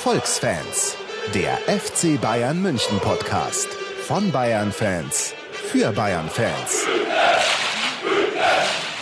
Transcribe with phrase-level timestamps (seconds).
[0.00, 0.96] Volksfans,
[1.34, 3.68] der FC Bayern München Podcast.
[4.06, 6.86] Von Bayern Fans für Bayern Fans.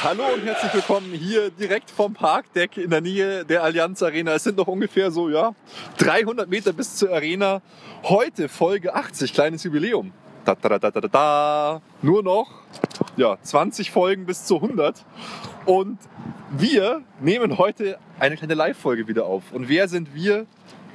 [0.03, 4.33] Hallo und herzlich willkommen hier direkt vom Parkdeck in der Nähe der Allianz Arena.
[4.33, 5.55] Es sind noch ungefähr so, ja,
[5.99, 7.63] 300 Meter bis zur Arena.
[8.03, 10.13] Heute Folge 80, kleines Jubiläum.
[10.45, 11.83] Da, da, da, da, da, da.
[12.03, 12.51] Nur noch,
[13.17, 15.05] ja, 20 Folgen bis zu 100.
[15.65, 16.01] Und
[16.51, 19.53] wir nehmen heute eine kleine Live-Folge wieder auf.
[19.53, 20.47] Und wer sind wir?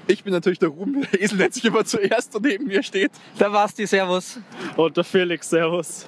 [0.07, 1.01] Ich bin natürlich der Ruben.
[1.11, 3.11] Der Esel nennt sich immer zuerst und neben mir steht.
[3.37, 4.39] Da war's die Servus.
[4.75, 6.07] Und der Felix, Servus.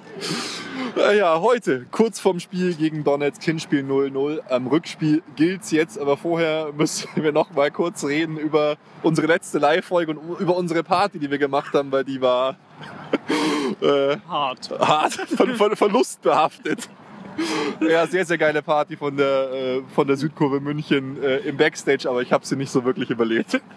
[0.98, 4.42] Äh, Ja, heute, kurz vorm Spiel gegen Donetsk, Hinspiel 0-0.
[4.50, 9.60] Am Rückspiel gilt's jetzt, aber vorher müssen wir noch mal kurz reden über unsere letzte
[9.60, 12.58] Live-Folge und über unsere Party, die wir gemacht haben, weil die war
[13.82, 14.70] äh, Hart.
[14.78, 16.90] hart, von, von Verlust behaftet.
[17.90, 22.10] Ja, sehr, sehr geile Party von der, äh, von der Südkurve München äh, im Backstage,
[22.10, 23.62] aber ich habe sie nicht so wirklich überlebt.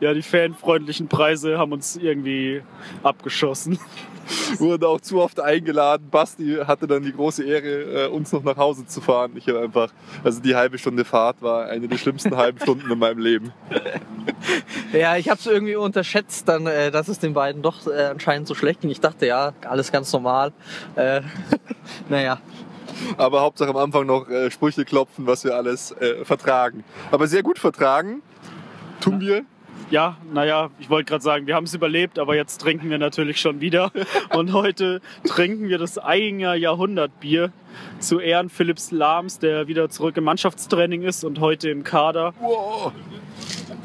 [0.00, 2.62] Ja, die fanfreundlichen Preise haben uns irgendwie
[3.02, 3.78] abgeschossen.
[4.58, 6.08] Wurden auch zu oft eingeladen.
[6.10, 9.32] Basti hatte dann die große Ehre, äh, uns noch nach Hause zu fahren.
[9.34, 9.90] Ich habe einfach,
[10.22, 13.52] also die halbe Stunde Fahrt war eine der schlimmsten halben Stunden in meinem Leben.
[14.92, 18.46] Ja, ich habe es irgendwie unterschätzt, dann, äh, dass es den beiden doch äh, anscheinend
[18.46, 18.90] so schlecht ging.
[18.90, 20.52] Ich dachte, ja, alles ganz normal.
[20.94, 21.22] Äh,
[22.08, 22.40] naja,
[23.16, 26.84] Aber Hauptsache am Anfang noch äh, Sprüche klopfen, was wir alles äh, vertragen.
[27.10, 28.22] Aber sehr gut vertragen.
[29.00, 29.44] Tun wir.
[29.90, 33.40] Ja, naja, ich wollte gerade sagen, wir haben es überlebt, aber jetzt trinken wir natürlich
[33.40, 33.90] schon wieder.
[34.36, 37.52] Und heute trinken wir das Eiginger Jahrhundertbier
[37.98, 42.34] zu Ehren Philipps Lahms, der wieder zurück im Mannschaftstraining ist und heute im Kader.
[42.40, 42.92] Wow.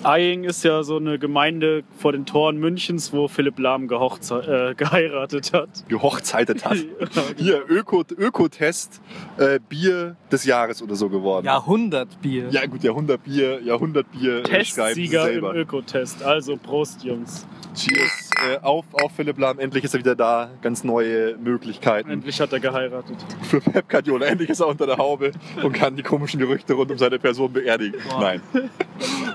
[0.03, 5.53] Eying ist ja so eine Gemeinde vor den Toren Münchens, wo Philipp Lahm äh, geheiratet
[5.53, 5.69] hat.
[5.87, 6.77] Gehochzeitet hat.
[7.37, 9.01] Hier, Öko, Ökotest,
[9.37, 11.45] äh, Bier des Jahres oder so geworden.
[11.45, 12.49] Jahrhundertbier.
[12.49, 15.55] Ja gut, Jahrhundertbier, Jahrhundertbier äh, Testsieger im selber.
[15.55, 16.21] Ökotest.
[16.23, 17.45] Also Prost, Jungs.
[17.73, 19.59] Cheers äh, auf, auf Philipp Lahm.
[19.59, 20.49] Endlich ist er wieder da.
[20.61, 23.15] Ganz neue Möglichkeiten Endlich hat er geheiratet.
[23.43, 24.25] für Pep Guardiola.
[24.25, 27.51] Endlich ist er unter der Haube und kann die komischen Gerüchte rund um seine Person
[27.53, 27.99] beerdigen.
[28.09, 28.19] Boah.
[28.21, 28.41] Nein.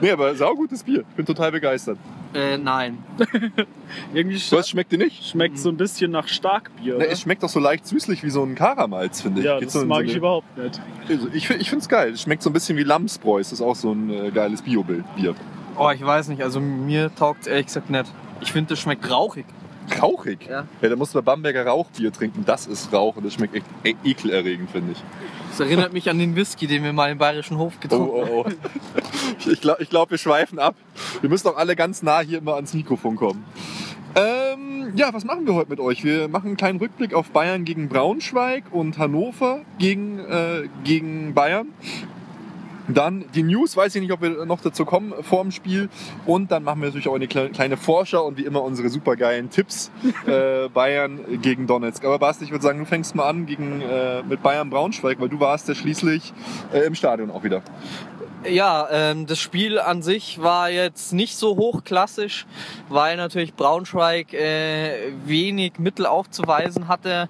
[0.00, 1.04] Nee, aber saugutes Bier.
[1.10, 1.98] Ich bin total begeistert.
[2.34, 2.98] Äh, nein.
[4.14, 5.24] Irgendwie Was schmeckt dir nicht?
[5.26, 6.96] schmeckt so ein bisschen nach Starkbier.
[6.98, 9.46] Na, es schmeckt doch so leicht süßlich wie so ein Karamalz, finde ich.
[9.46, 10.80] ja, Geht das so mag so ich eine- überhaupt nicht.
[11.08, 12.12] Also ich ich finde es geil.
[12.12, 13.38] Es schmeckt so ein bisschen wie Lamsbräu.
[13.38, 15.34] Das ist auch so ein äh, geiles Bio-Bier.
[15.78, 18.06] Oh, ich weiß nicht, also mir taugt ehrlich gesagt nicht.
[18.40, 19.46] Ich finde, das schmeckt rauchig.
[20.02, 20.46] Rauchig?
[20.48, 20.66] Ja.
[20.82, 22.44] Ja, da musst du bei Bamberger Rauchbier trinken.
[22.44, 25.02] Das ist Rauch und das schmeckt echt e ekelerregend, finde ich.
[25.50, 28.30] Das erinnert mich an den Whisky, den wir mal im Bayerischen Hof Oh, getrunken haben.
[28.30, 29.48] oh, oh.
[29.50, 30.74] Ich glaube, glaub, wir schweifen ab.
[31.20, 33.44] Wir müssen auch alle ganz nah hier immer ans Mikrofon kommen.
[34.14, 36.04] Ähm, ja, was machen wir heute mit euch?
[36.04, 41.68] Wir machen einen kleinen Rückblick auf Bayern gegen Braunschweig und Hannover gegen, äh, gegen Bayern.
[42.88, 45.88] Dann die News, weiß ich nicht, ob wir noch dazu kommen vor dem Spiel.
[46.26, 49.50] Und dann machen wir natürlich auch eine kle- kleine Vorschau und wie immer unsere supergeilen
[49.50, 49.90] Tipps.
[50.26, 52.04] Äh, Bayern gegen Donetsk.
[52.04, 55.28] Aber Basti, ich würde sagen, du fängst mal an gegen, äh, mit Bayern Braunschweig, weil
[55.28, 56.32] du warst ja schließlich
[56.72, 57.62] äh, im Stadion auch wieder.
[58.48, 62.46] Ja, ähm, das Spiel an sich war jetzt nicht so hochklassisch,
[62.88, 67.28] weil natürlich Braunschweig äh, wenig Mittel aufzuweisen hatte.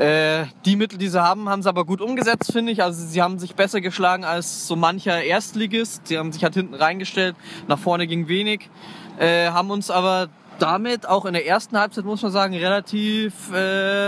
[0.00, 2.82] Äh, die Mittel, die sie haben, haben sie aber gut umgesetzt, finde ich.
[2.82, 6.06] Also sie haben sich besser geschlagen als so mancher Erstligist.
[6.06, 7.36] Sie haben sich halt hinten reingestellt,
[7.68, 8.70] nach vorne ging wenig,
[9.18, 10.28] äh, haben uns aber
[10.58, 14.06] damit auch in der ersten Halbzeit, muss man sagen, relativ äh,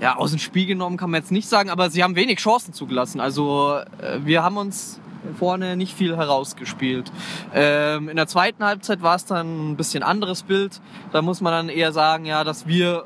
[0.00, 2.72] ja, aus dem Spiel genommen kann man jetzt nicht sagen, aber sie haben wenig Chancen
[2.72, 3.20] zugelassen.
[3.20, 4.98] Also äh, wir haben uns
[5.38, 7.12] vorne nicht viel herausgespielt.
[7.52, 10.80] Ähm, in der zweiten Halbzeit war es dann ein bisschen anderes Bild.
[11.12, 13.04] Da muss man dann eher sagen, ja, dass wir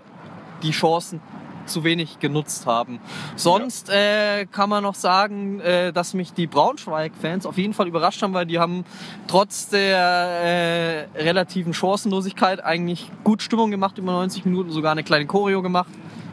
[0.63, 1.21] die Chancen
[1.67, 3.01] zu wenig genutzt haben.
[3.37, 8.23] Sonst äh, kann man noch sagen, äh, dass mich die Braunschweig-Fans auf jeden Fall überrascht
[8.23, 8.85] haben, weil die haben
[9.27, 15.27] trotz der äh, relativen Chancenlosigkeit eigentlich gut Stimmung gemacht über 90 Minuten, sogar eine kleine
[15.27, 15.91] Choreo gemacht.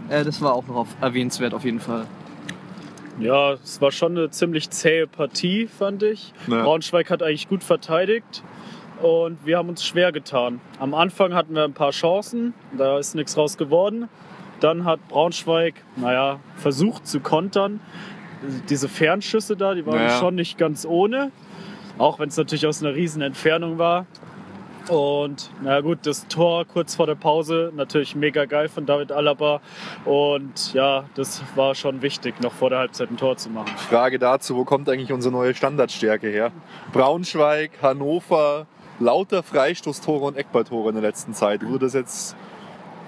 [0.10, 2.06] Äh, das war auch noch auf, erwähnenswert auf jeden Fall.
[3.20, 6.34] Ja, es war schon eine ziemlich zähe Partie, fand ich.
[6.48, 6.64] Ja.
[6.64, 8.44] Braunschweig hat eigentlich gut verteidigt
[9.02, 10.62] und wir haben uns schwer getan.
[10.80, 14.08] Am Anfang hatten wir ein paar Chancen, da ist nichts raus geworden.
[14.60, 17.80] Dann hat Braunschweig, naja, versucht zu kontern.
[18.70, 20.20] Diese Fernschüsse da, die waren Ja.
[20.20, 21.32] schon nicht ganz ohne.
[21.98, 24.06] Auch wenn es natürlich aus einer riesen Entfernung war.
[24.88, 29.62] Und na gut, das Tor kurz vor der Pause, natürlich mega geil von David Alaba.
[30.06, 33.68] Und ja, das war schon wichtig, noch vor der Halbzeit ein Tor zu machen.
[33.78, 36.52] Frage dazu, wo kommt eigentlich unsere neue Standardstärke her?
[36.92, 38.66] Braunschweig, Hannover,
[39.00, 41.64] lauter Freistoßtore und Eckballtore in der letzten Zeit.
[41.64, 42.36] Wurde das jetzt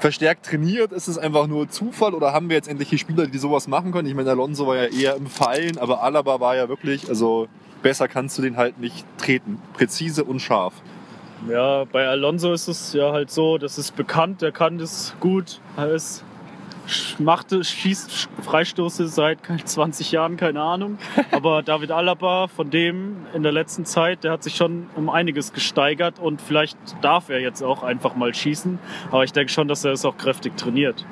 [0.02, 0.92] verstärkt trainiert?
[0.92, 3.92] Ist es einfach nur Zufall oder haben wir jetzt endlich die Spieler, die sowas machen
[3.92, 4.08] können?
[4.08, 7.48] Ich meine, Alonso war ja eher im Fallen, aber Alaba war ja wirklich, also
[7.82, 9.62] besser kannst du den halt nicht treten.
[9.74, 10.74] Präzise und scharf.
[11.50, 15.60] Ja, bei Alonso ist es ja halt so, das ist bekannt, der kann das gut.
[15.78, 16.24] Er ist,
[17.20, 20.98] macht, schießt Freistoße seit 20 Jahren, keine Ahnung.
[21.32, 25.54] Aber David Alaba, von dem in der letzten Zeit, der hat sich schon um einiges
[25.54, 28.80] gesteigert und vielleicht darf er jetzt auch einfach mal schießen.
[29.12, 31.06] Aber ich denke schon, dass er es auch kräftig trainiert.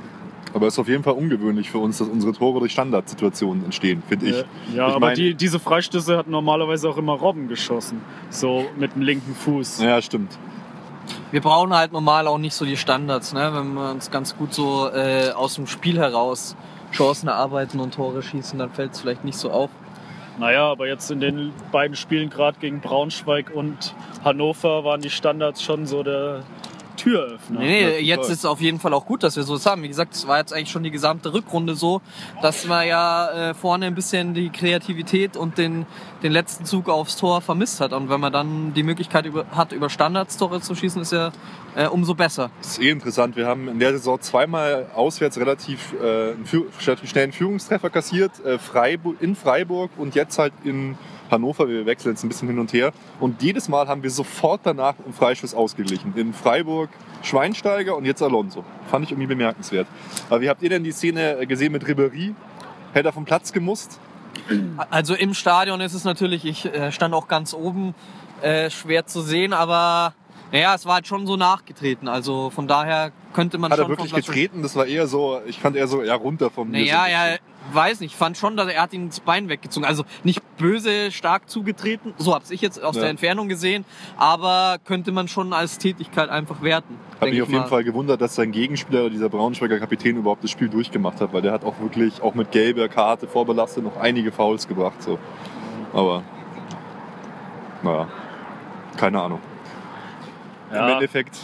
[0.53, 4.01] Aber es ist auf jeden Fall ungewöhnlich für uns, dass unsere Tore durch Standardsituationen entstehen,
[4.07, 4.35] finde ich.
[4.35, 4.43] Ja,
[4.75, 8.01] ja ich aber mein- die, diese Freistöße hat normalerweise auch immer Robben geschossen.
[8.29, 9.81] So mit dem linken Fuß.
[9.81, 10.37] Ja, stimmt.
[11.31, 13.51] Wir brauchen halt normal auch nicht so die Standards, ne?
[13.53, 16.55] wenn wir uns ganz gut so äh, aus dem Spiel heraus
[16.91, 19.69] Chancen erarbeiten und Tore schießen, dann fällt es vielleicht nicht so auf.
[20.39, 23.93] Naja, aber jetzt in den beiden Spielen, gerade gegen Braunschweig und
[24.23, 26.43] Hannover, waren die Standards schon so der
[26.99, 27.59] Türöffner.
[27.59, 29.83] Nee, nee, jetzt ist auf jeden Fall auch gut, dass wir sowas haben.
[29.83, 32.01] Wie gesagt, es war jetzt eigentlich schon die gesamte Rückrunde so,
[32.41, 35.85] dass man ja äh, vorne ein bisschen die Kreativität und den,
[36.23, 37.93] den letzten Zug aufs Tor vermisst hat.
[37.93, 41.31] Und wenn man dann die Möglichkeit über, hat, über Standards Tore zu schießen, ist ja
[41.75, 42.51] äh, umso besser.
[42.61, 43.35] Das ist eh interessant.
[43.35, 47.89] Wir haben in der Saison zweimal auswärts relativ, äh, einen Führ- relativ schnell einen Führungstreffer
[47.89, 48.43] kassiert.
[48.45, 50.97] Äh, Freiburg, in Freiburg und jetzt halt in
[51.29, 51.67] Hannover.
[51.67, 52.91] Wir wechseln jetzt ein bisschen hin und her.
[53.19, 56.13] Und jedes Mal haben wir sofort danach im Freischuss ausgeglichen.
[56.15, 56.89] In Freiburg
[57.21, 58.63] Schweinsteiger und jetzt Alonso.
[58.89, 59.87] Fand ich irgendwie bemerkenswert.
[60.29, 62.33] Aber wie habt ihr denn die Szene gesehen mit Ribéry?
[62.93, 63.99] Hätte er vom Platz gemusst?
[64.89, 67.93] Also im Stadion ist es natürlich, ich äh, stand auch ganz oben,
[68.41, 70.13] äh, schwer zu sehen, aber
[70.51, 72.07] naja, es war halt schon so nachgetreten.
[72.07, 74.63] Also von daher könnte man Hat schon er wirklich getreten?
[74.63, 77.35] Das war eher so, ich fand eher so, ja, runter vom Naja, ja,
[77.71, 78.13] weiß nicht.
[78.13, 79.85] Ich fand schon, dass er hat ihn das Bein weggezogen.
[79.85, 82.15] Also nicht böse, stark zugetreten.
[82.17, 83.01] So hab's ich jetzt aus Ja.
[83.01, 83.85] der Entfernung gesehen.
[84.17, 86.97] Aber könnte man schon als Tätigkeit einfach werten.
[87.21, 87.67] Hat mich ich auf jeden mal.
[87.67, 91.51] Fall gewundert, dass sein Gegenspieler, dieser Braunschweiger Kapitän, überhaupt das Spiel durchgemacht hat, weil der
[91.51, 95.03] hat auch wirklich, auch mit gelber Karte vorbelastet, noch einige Fouls gebracht.
[95.03, 95.19] So.
[95.93, 96.23] Aber,
[97.83, 98.07] naja,
[98.97, 99.39] keine Ahnung.
[100.69, 101.37] Im Ja, Endeffekt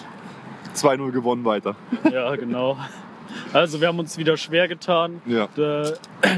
[0.75, 1.75] 2-0 gewonnen weiter.
[2.11, 2.77] ja, genau.
[3.53, 5.21] Also wir haben uns wieder schwer getan.
[5.25, 5.47] Ja.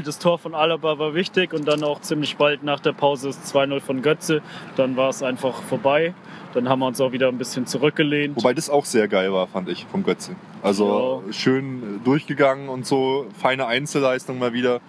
[0.04, 3.54] Das Tor von Alaba war wichtig und dann auch ziemlich bald nach der Pause das
[3.54, 4.42] 2-0 von Götze.
[4.76, 6.14] Dann war es einfach vorbei.
[6.54, 8.36] Dann haben wir uns auch wieder ein bisschen zurückgelehnt.
[8.36, 10.34] Wobei das auch sehr geil war, fand ich, vom Götze.
[10.62, 14.80] Also schön äh, durchgegangen und so, feine Einzelleistung mal wieder.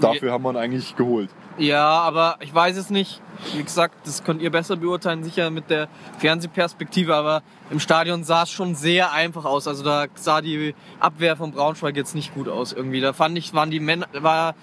[0.00, 1.30] Dafür haben wir ihn eigentlich geholt.
[1.60, 3.20] Ja, aber ich weiß es nicht.
[3.54, 8.44] Wie gesagt, das könnt ihr besser beurteilen, sicher mit der Fernsehperspektive, aber im Stadion sah
[8.44, 9.68] es schon sehr einfach aus.
[9.68, 13.02] Also da sah die Abwehr von Braunschweig jetzt nicht gut aus irgendwie.
[13.02, 14.54] Da fand ich, waren die Männer, war,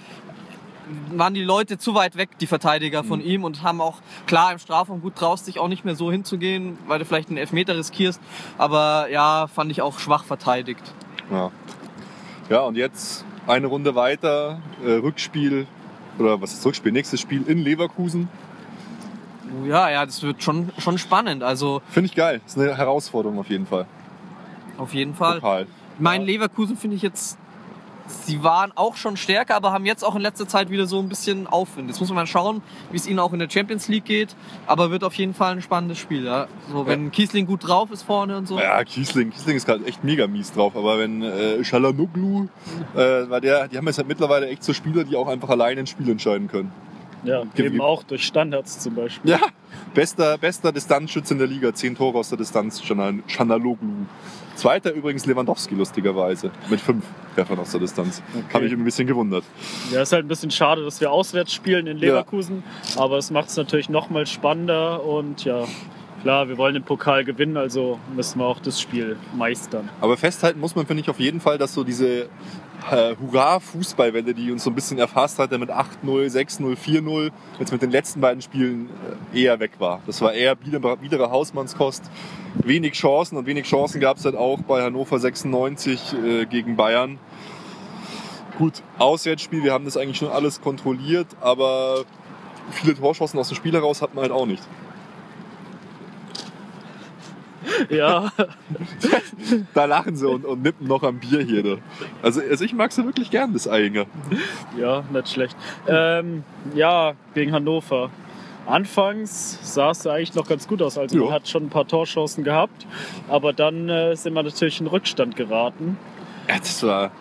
[1.12, 4.58] waren die Leute zu weit weg, die Verteidiger von ihm und haben auch klar im
[4.58, 8.20] Strafraum gut traust dich auch nicht mehr so hinzugehen, weil du vielleicht einen Elfmeter riskierst.
[8.58, 10.82] Aber ja, fand ich auch schwach verteidigt.
[11.30, 11.52] Ja.
[12.50, 15.68] Ja, und jetzt eine Runde weiter, äh, Rückspiel,
[16.20, 16.92] oder was ist Rückspiel?
[16.92, 18.30] Nächstes Spiel in Leverkusen.
[19.66, 21.44] Ja, ja, das wird schon, schon spannend.
[21.44, 22.42] Also Finde ich geil.
[22.46, 23.86] Ist eine Herausforderung auf jeden Fall.
[24.78, 25.36] auf jeden Fall.
[25.36, 25.68] Total.
[26.00, 27.38] Mein Leverkusen finde ich jetzt,
[28.08, 31.10] sie waren auch schon stärker, aber haben jetzt auch in letzter Zeit wieder so ein
[31.10, 31.90] bisschen Aufwind.
[31.90, 32.62] Jetzt muss man mal schauen,
[32.92, 34.36] wie es ihnen auch in der Champions League geht.
[34.66, 36.26] Aber wird auf jeden Fall ein spannendes Spiel.
[36.26, 36.48] Ja.
[36.72, 38.60] So, wenn Kiesling gut drauf ist vorne und so.
[38.60, 39.32] Ja, Kiesling.
[39.32, 40.76] Kiesling ist gerade echt mega mies drauf.
[40.76, 42.48] Aber wenn äh, Shalanoglu,
[42.96, 45.82] äh, weil der, die haben jetzt halt mittlerweile echt so Spieler, die auch einfach alleine
[45.82, 46.72] ein Spiel entscheiden können.
[47.24, 49.32] Ja, eben auch durch Standards zum Beispiel.
[49.32, 49.40] Ja,
[49.94, 51.74] bester, bester Distanzschütze in der Liga.
[51.74, 53.78] Zehn Tore aus der Distanz, Shalanoglu.
[54.56, 56.52] Zweiter übrigens Lewandowski, lustigerweise.
[56.70, 57.06] Mit fünf
[57.36, 58.24] Treffern aus der Distanz.
[58.54, 59.44] Habe ich ein bisschen gewundert.
[59.92, 62.64] Ja, ist halt ein bisschen schade, dass wir auswärts spielen in Leverkusen,
[62.98, 65.66] aber es macht es natürlich noch mal spannender und ja,
[66.28, 69.88] klar, wir wollen den Pokal gewinnen, also müssen wir auch das Spiel meistern.
[70.02, 72.24] Aber festhalten muss man, finde ich, auf jeden Fall, dass so diese
[72.92, 77.82] äh, Hurra-Fußballwelle, die uns so ein bisschen erfasst hatte mit 8-0, 6-0, 4-0, jetzt mit
[77.82, 78.90] den letzten beiden Spielen
[79.34, 80.02] äh, eher weg war.
[80.06, 82.04] Das war eher bieder- biedere Hausmannskost.
[82.56, 87.20] Wenig Chancen und wenig Chancen gab es halt auch bei Hannover 96 äh, gegen Bayern.
[88.58, 92.04] Gut, Auswärtsspiel, wir haben das eigentlich schon alles kontrolliert, aber
[92.72, 94.64] viele Torchancen aus dem Spiel heraus hat man halt auch nicht.
[97.90, 98.32] Ja,
[99.74, 101.64] Da lachen sie und, und nippen noch am Bier hier.
[101.64, 101.78] Ne?
[102.22, 104.06] Also, also ich mag sie wirklich gern, das Einger.
[104.78, 105.56] ja, nicht schlecht.
[105.88, 106.44] Ähm,
[106.76, 108.10] ja, gegen Hannover.
[108.66, 110.98] Anfangs sah es eigentlich noch ganz gut aus.
[110.98, 111.24] Also Ja.
[111.26, 112.86] man hat schon ein paar Torchancen gehabt,
[113.30, 115.98] aber dann äh, sind wir natürlich in Rückstand geraten.
[116.50, 117.12] Ja, das war.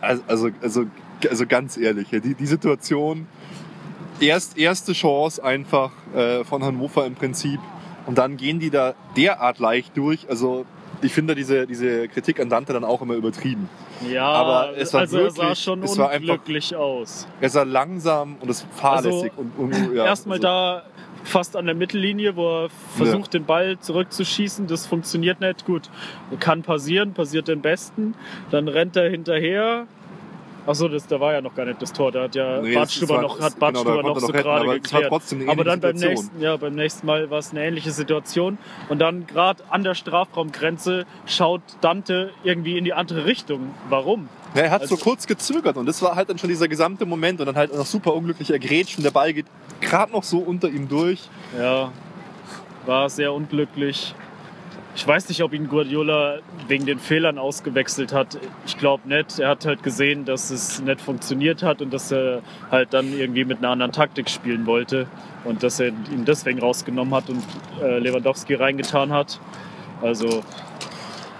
[0.00, 0.84] Also, also, also,
[1.30, 3.26] also ganz ehrlich, die, die Situation,
[4.18, 7.60] erst, erste Chance einfach äh, von Hannover im Prinzip
[8.06, 10.28] und dann gehen die da derart leicht durch.
[10.28, 10.64] Also
[11.02, 13.68] ich finde diese, diese Kritik an Dante dann auch immer übertrieben.
[14.10, 17.26] Ja, Aber es war also er sah wirklich- schon es war einfach- unglücklich aus.
[17.40, 19.32] Er sah langsam und es fahrlässig.
[19.36, 20.82] Also, und, und, ja, Erstmal also, da
[21.24, 24.66] fast an der Mittellinie, wo er versucht, den Ball zurückzuschießen.
[24.68, 25.90] Das funktioniert nicht gut.
[26.38, 28.14] Kann passieren, passiert den Besten.
[28.50, 29.86] Dann rennt er hinterher.
[30.66, 32.10] Achso, das, da war ja noch gar nicht das Tor.
[32.12, 35.12] Da hat ja Nee, Bart Stuber noch, hat Bart genau, noch so gerade aber geklärt.
[35.46, 36.24] aber dann beim Situation.
[36.26, 38.58] nächsten, ja, beim nächsten Mal war es eine ähnliche Situation.
[38.88, 43.74] Und dann gerade an der Strafraumgrenze schaut Dante irgendwie in die andere Richtung.
[43.88, 44.28] Warum?
[44.54, 47.06] Ja, er hat Also- so kurz gezögert und das war halt dann schon dieser gesamte
[47.06, 49.46] Moment und dann halt noch super unglücklich ergrätscht und der Ball geht
[49.80, 51.28] gerade noch so unter ihm durch.
[51.58, 51.92] Ja,
[52.86, 54.14] war sehr unglücklich.
[54.96, 56.38] Ich weiß nicht, ob ihn Guardiola
[56.68, 58.38] wegen den Fehlern ausgewechselt hat.
[58.64, 59.38] Ich glaube nicht.
[59.38, 63.44] Er hat halt gesehen, dass es nicht funktioniert hat und dass er halt dann irgendwie
[63.44, 65.06] mit einer anderen Taktik spielen wollte
[65.44, 67.44] und dass er ihn deswegen rausgenommen hat und
[67.82, 69.38] äh, Lewandowski reingetan hat.
[70.00, 70.42] Also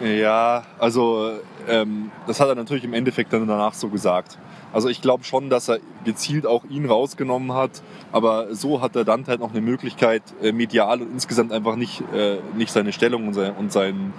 [0.01, 4.37] Ja, also ähm, das hat er natürlich im Endeffekt dann danach so gesagt.
[4.76, 9.04] Also ich glaube schon, dass er gezielt auch ihn rausgenommen hat, aber so hat der
[9.04, 13.26] Dante halt noch eine Möglichkeit, äh, medial und insgesamt einfach nicht, äh, nicht seine Stellung
[13.28, 14.12] und, sein, und seinen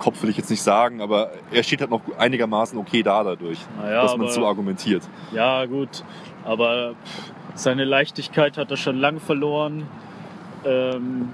[0.00, 3.58] Kopf will ich jetzt nicht sagen, aber er steht halt noch einigermaßen okay da dadurch,
[3.80, 5.04] Naja, dass man aber- so argumentiert.
[5.32, 6.02] ja gut,
[6.44, 6.94] aber
[7.54, 9.86] seine Leichtigkeit hat er schon lang verloren.
[10.66, 11.28] Ähm,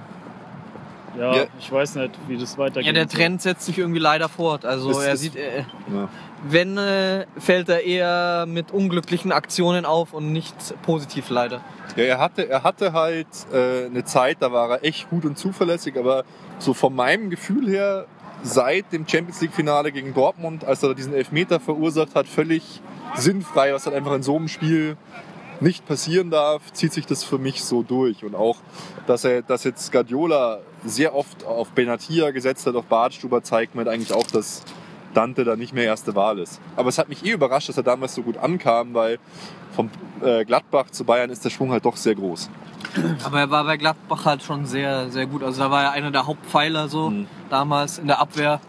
[1.19, 1.43] ja, Ja.
[1.59, 2.87] ich weiß nicht, wie das weitergeht.
[2.87, 4.65] Ja, der Trend setzt sich irgendwie leider fort.
[4.67, 5.61] Also Das er ist- sieht, äh,
[5.93, 6.09] Ja.
[6.43, 11.61] Wenn äh, fällt er eher mit unglücklichen Aktionen auf und nicht positiv leider.
[11.97, 15.37] Ja, er hatte, er hatte halt äh, eine Zeit, da war er echt gut und
[15.37, 16.25] zuverlässig, aber
[16.59, 18.07] so von meinem Gefühl her,
[18.43, 22.81] seit dem Champions League-Finale gegen Dortmund, als er diesen Elfmeter verursacht hat, völlig
[23.17, 24.97] sinnfrei, was halt einfach in so einem Spiel
[25.61, 28.25] nicht passieren darf, zieht sich das für mich so durch.
[28.25, 28.57] Und auch,
[29.07, 33.81] dass er, dass jetzt Guardiola sehr oft auf Benatia gesetzt hat, auf Bartstuber, zeigt mir
[33.81, 34.63] halt eigentlich auch, dass
[35.15, 36.61] Dante da nicht mehr erste Wahl ist.
[36.77, 39.19] Aber es hat mich eh überrascht, dass er damals so gut ankam, weil
[39.75, 39.91] vom
[40.23, 42.51] äh, Gladbach zu Bayern ist der Schwung halt doch sehr groß.
[43.25, 45.43] Aber er war bei Gladbach halt schon sehr, sehr gut.
[45.43, 47.27] Also da war er einer der Hauptpfeiler so Mhm.
[47.49, 48.61] damals in der Abwehr.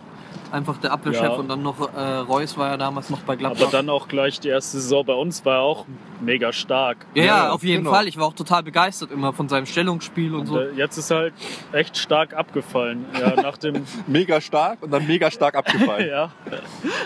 [0.51, 1.29] Einfach der Abwehrchef Ja.
[1.29, 3.61] und dann noch äh, Reus war ja damals noch bei Gladbach.
[3.61, 5.85] Aber dann auch gleich die erste Saison bei uns war er auch
[6.19, 7.05] mega stark.
[7.15, 7.95] ja, ja, Ja, auf jeden genau.
[7.95, 8.07] Fall.
[8.07, 10.59] Ich war auch total begeistert immer von seinem Stellungsspiel und Und so.
[10.59, 11.33] äh, jetzt ist er halt
[11.71, 13.05] echt stark abgefallen.
[13.19, 16.07] Ja, nach dem, Mega stark und dann mega stark abgefallen.
[16.09, 16.31] ja,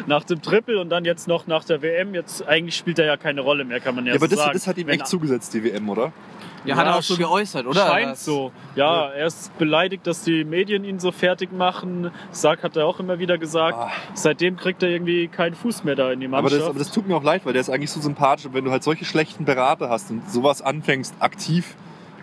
[0.07, 2.15] nach dem Triple und dann jetzt noch nach der WM.
[2.15, 4.39] Jetzt eigentlich spielt er ja keine Rolle mehr, kann man ja, Ja, aber so das,
[4.43, 4.53] sagen.
[4.53, 6.11] das hat ihm Wenn- echt zugesetzt, die WM, oder?
[6.65, 7.85] Ja, hat er Ja, auch so geäußert, oder?
[7.87, 8.51] Scheint so.
[8.75, 12.11] Ja, er ist beleidigt, dass die Medien ihn so fertig machen.
[12.31, 13.77] Sark hat er auch immer wieder gesagt.
[13.77, 13.91] Ah.
[14.13, 16.61] Seitdem kriegt er irgendwie keinen Fuß mehr da in die Aber Mannschaft.
[16.61, 18.45] das, aber das tut mir auch leid, weil der ist eigentlich so sympathisch.
[18.45, 21.75] Und wenn du halt solche schlechten Berater hast und sowas anfängst, aktiv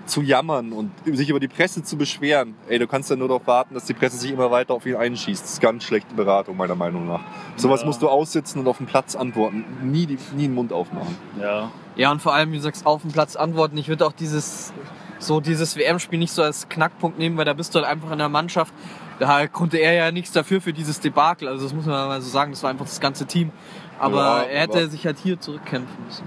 [0.07, 3.47] zu jammern und sich über die Presse zu beschweren, ey, du kannst ja nur darauf
[3.47, 5.43] warten, dass die Presse sich immer weiter auf ihn einschießt.
[5.45, 7.21] Das ist ganz schlechte Beratung, meiner Meinung nach.
[7.57, 7.87] Sowas Ja.
[7.87, 9.65] musst du aussitzen und auf dem Platz antworten.
[9.83, 11.17] Nie, die, nie den Mund aufmachen.
[11.41, 11.71] ja.
[11.95, 13.77] Ja, und vor allem, wie du sagst, auf dem Platz antworten.
[13.77, 14.73] Ich würde auch dieses,
[15.19, 18.19] so dieses WM-Spiel nicht so als Knackpunkt nehmen, weil da bist du halt einfach in
[18.19, 18.73] der Mannschaft.
[19.19, 21.49] Da konnte er ja nichts dafür für dieses Debakel.
[21.49, 23.51] Also das muss man mal so sagen, das war einfach das ganze Team.
[23.99, 26.25] Aber Ja, er hätte aber- sich halt hier zurückkämpfen müssen.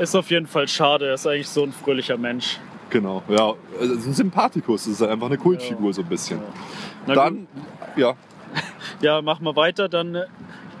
[0.00, 1.08] Ist auf jeden Fall schade.
[1.08, 2.58] Er ist eigentlich so ein fröhlicher Mensch.
[2.88, 3.52] Genau, ja.
[3.78, 6.40] Also ein Sympathikus, ist einfach eine Kultfigur so ein bisschen.
[7.06, 7.46] Na Dann,
[7.96, 8.16] ja,
[9.00, 9.88] Ja, machen wir weiter.
[9.88, 10.24] Dann äh,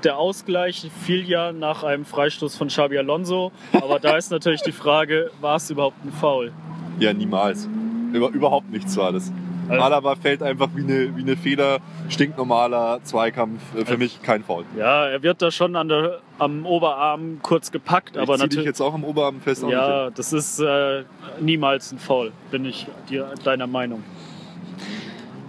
[0.04, 3.52] der Ausgleich fiel ja nach einem Freistoß von Xabi Alonso.
[3.72, 6.52] Aber da ist natürlich die Frage, war es überhaupt ein Foul?
[6.98, 7.68] ja, niemals.
[8.12, 9.32] Über, überhaupt nichts war das.
[9.68, 14.22] Also- Alaba fällt einfach wie eine, wie eine Feder, stinknormaler Zweikampf, äh, für Also- mich
[14.22, 14.64] kein Foul.
[14.76, 18.64] Ja, er wird da schon an der, am Oberarm kurz gepackt, aber ich dich natürlich.
[18.66, 19.64] jetzt auch am Oberarm fest.
[19.68, 21.04] Ja, das ist äh,
[21.40, 24.02] niemals ein Foul, bin ich dir, deiner Meinung.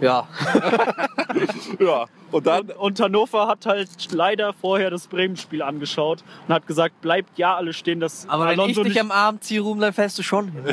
[0.01, 0.27] Ja,
[1.79, 2.05] ja.
[2.31, 7.01] Und dann, Und, und Hannover hat halt leider vorher das Bremen-Spiel angeschaut und hat gesagt,
[7.01, 9.79] bleibt ja alle stehen, dass aber wenn ich Alonso dich nicht am Arm ziehe, rum,
[9.79, 10.63] dann fällst du schon hin.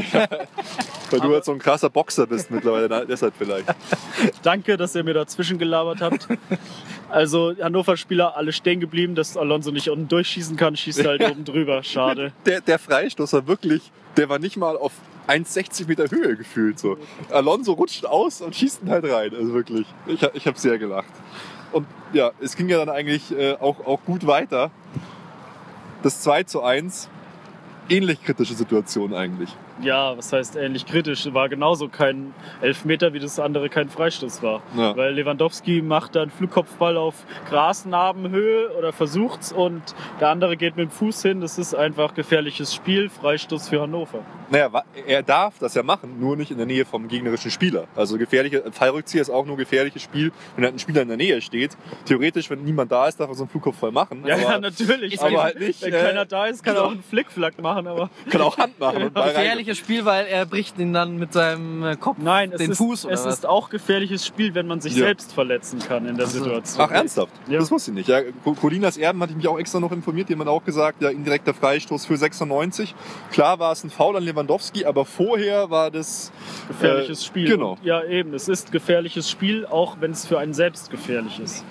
[1.11, 3.66] weil du jetzt so ein krasser Boxer bist mittlerweile, na, deshalb vielleicht.
[4.42, 6.28] Danke, dass ihr mir dazwischen gelabert habt.
[7.11, 11.44] Also Hannover-Spieler alle stehen geblieben, dass Alonso nicht unten durchschießen kann, schießt er halt oben
[11.44, 11.82] drüber.
[11.82, 12.32] Schade.
[12.47, 14.92] Der, der Freistoß war wirklich, der war nicht mal auf
[15.28, 16.78] 1,60 Meter Höhe gefühlt.
[16.78, 16.97] So.
[17.30, 19.35] Alonso rutscht aus und schießt ihn halt rein.
[19.35, 21.12] Also wirklich, ich, ich habe sehr gelacht.
[21.73, 24.70] Und ja, es ging ja dann eigentlich äh, auch, auch gut weiter.
[26.02, 27.08] Das 2 zu 1,
[27.88, 29.54] ähnlich kritische Situation eigentlich.
[29.82, 31.32] Ja, was heißt ähnlich kritisch?
[31.32, 34.62] War genauso kein Elfmeter, wie das andere kein Freistoß war.
[34.76, 34.97] Ja.
[34.97, 37.14] Weil Lewandowski macht da einen Flugkopfball auf
[37.49, 39.82] Grasnarbenhöhe oder versucht's und
[40.20, 41.40] der andere geht mit dem Fuß hin.
[41.40, 44.20] Das ist einfach gefährliches Spiel, Freistoß für Hannover.
[44.50, 44.70] Naja,
[45.06, 47.87] er darf das ja machen, nur nicht in der Nähe vom gegnerischen Spieler.
[47.94, 51.40] Also gefährliche Fallrückzieher ist auch nur gefährliches Spiel, wenn halt ein Spieler in der Nähe
[51.40, 51.76] steht.
[52.06, 54.25] Theoretisch, wenn niemand da ist, darf er so einen Flugkopfball machen.
[54.26, 55.20] Ja, aber ja, natürlich.
[55.20, 58.11] Aber halt nicht, wenn äh, keiner da ist, kann er auch einen Flickflack machen, aber
[58.30, 59.32] kann auch Hand machen und Ball
[59.68, 62.78] Gefährliches Spiel, weil er bricht ihn dann mit seinem äh, Kopf Nein, es, den ist,
[62.78, 63.34] Fuß oder es was?
[63.34, 65.04] ist auch gefährliches Spiel, wenn man sich Ja.
[65.06, 66.87] selbst verletzen kann in der Situation.
[66.87, 67.32] Ach, ernsthaft?
[67.48, 67.58] Ja.
[67.58, 68.08] Das wusste ich nicht.
[68.08, 70.28] Ja, Co- Colinas Erben hatte ich mich auch extra noch informiert.
[70.30, 72.94] Die haben auch gesagt, ja, indirekter Freistoß für 96.
[73.30, 76.32] Klar war es ein Foul an Lewandowski, aber vorher war das
[76.68, 77.48] gefährliches äh, Spiel.
[77.50, 77.72] Genau.
[77.72, 81.64] Und ja, eben, es ist gefährliches Spiel, auch wenn es für einen selbst gefährlich ist.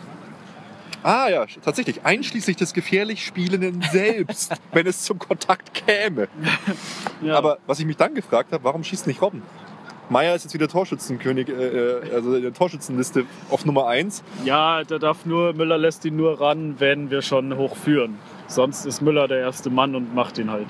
[1.08, 2.04] Ah ja, tatsächlich.
[2.04, 6.28] Einschließlich des gefährlich Spielenden selbst, wenn es zum Kontakt käme.
[7.20, 7.36] Ja.
[7.36, 9.42] Aber was ich mich dann gefragt habe, warum schießt nicht Robben?
[10.08, 14.24] Meier ist jetzt wieder Torschützenkönig, äh, äh, also in der Torschützenliste auf Nummer 1.
[14.46, 18.20] ja, da darf nur, Müller lässt ihn nur ran, wenn wir schon hoch führen.
[18.46, 20.68] Sonst ist Müller der erste Mann und macht ihn halt.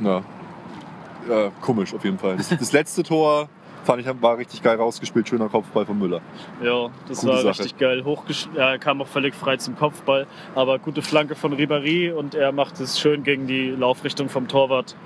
[0.00, 0.22] Ja.
[1.28, 2.38] ja komisch auf jeden Fall.
[2.38, 3.50] Das, das letzte Tor
[3.84, 6.20] fand ich war richtig geil rausgespielt, schöner Kopfball von Müller.
[6.62, 7.48] Ja, das Gute war Sache.
[7.48, 8.04] richtig geil.
[8.04, 12.52] Hochgesch er kam auch völlig frei zum Kopfball, aber gute Flanke von Ribéry und er
[12.52, 14.96] macht es schön gegen die Laufrichtung vom Torwart.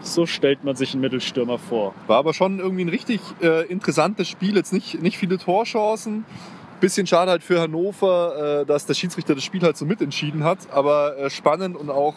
[0.00, 1.94] So stellt man sich einen Mittelstürmer vor.
[2.06, 4.56] War aber schon irgendwie ein richtig äh, interessantes Spiel.
[4.56, 6.24] Jetzt nicht, nicht viele Torchancen.
[6.80, 10.58] Bisschen schade halt für Hannover, äh, dass der Schiedsrichter das Spiel halt so mitentschieden hat.
[10.70, 12.14] Aber äh, spannend und auch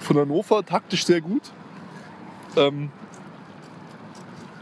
[0.00, 1.42] von Hannover taktisch sehr gut.
[2.56, 2.90] Ähm,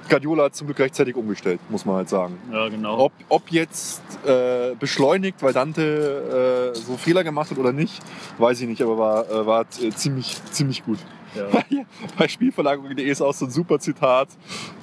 [0.08, 2.38] Guardiola hat zum Glück rechtzeitig umgestellt, muss man halt sagen.
[2.52, 2.98] Ja, genau.
[2.98, 8.02] Ob, ob jetzt äh, beschleunigt, weil Dante äh, so Fehler gemacht hat oder nicht,
[8.38, 10.98] weiß ich nicht, aber war, äh, war äh, ziemlich, ziemlich gut.
[11.34, 11.48] Ja.
[12.18, 14.28] Bei Spielverlagerung.de ist auch so ein super Zitat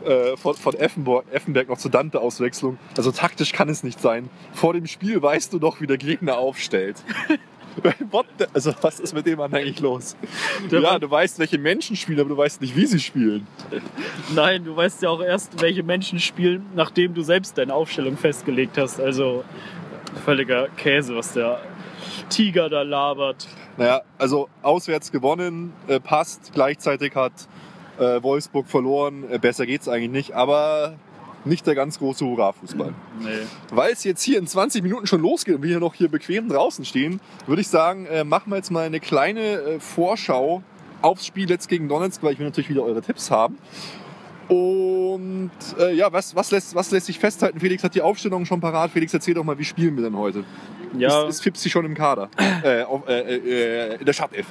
[0.06, 2.78] äh, von, von Effenberg, Effenberg noch zur Dante-Auswechslung.
[2.98, 4.30] Also taktisch kann es nicht sein.
[4.54, 6.98] Vor dem Spiel weißt du doch, wie der Gegner aufstellt.
[8.54, 10.16] Also was ist mit dem Mann eigentlich los?
[10.72, 13.48] Der ja, Mann- du weißt, welche Menschen spielen, aber du weißt nicht, wie sie spielen.
[14.36, 18.78] Nein, du weißt ja auch erst, welche Menschen spielen, nachdem du selbst deine Aufstellung festgelegt
[18.78, 19.00] hast.
[19.00, 19.44] Also
[20.26, 21.60] völliger Käse, was der
[22.30, 23.48] Tiger da labert.
[23.78, 26.52] Naja, also auswärts gewonnen, äh, passt.
[26.54, 27.34] Gleichzeitig hat
[27.98, 29.24] äh, Wolfsburg verloren.
[29.32, 30.96] Äh, besser geht's eigentlich nicht, aber
[31.46, 32.94] nicht der ganz große Hurra-Fußball.
[33.20, 33.30] Nee.
[33.72, 36.50] Weil es jetzt hier in 20 Minuten schon losgeht und wir hier noch hier bequem
[36.50, 40.64] draußen stehen, würde ich sagen, äh, machen wir jetzt mal eine kleine äh, Vorschau
[41.02, 43.58] aufs Spiel jetzt gegen Donetsk, weil ich will natürlich wieder eure Tipps haben.
[44.48, 47.60] Und äh, ja, was, was, lässt, was lässt sich festhalten?
[47.60, 48.92] Felix hat die Aufstellung schon parat.
[48.92, 50.44] Felix, erzähl doch mal, wie spielen wir denn heute?
[50.98, 52.30] Ja, Ist, ist Fipsi schon im Kader?
[52.64, 54.48] äh, auf, äh, äh, in der Startelf.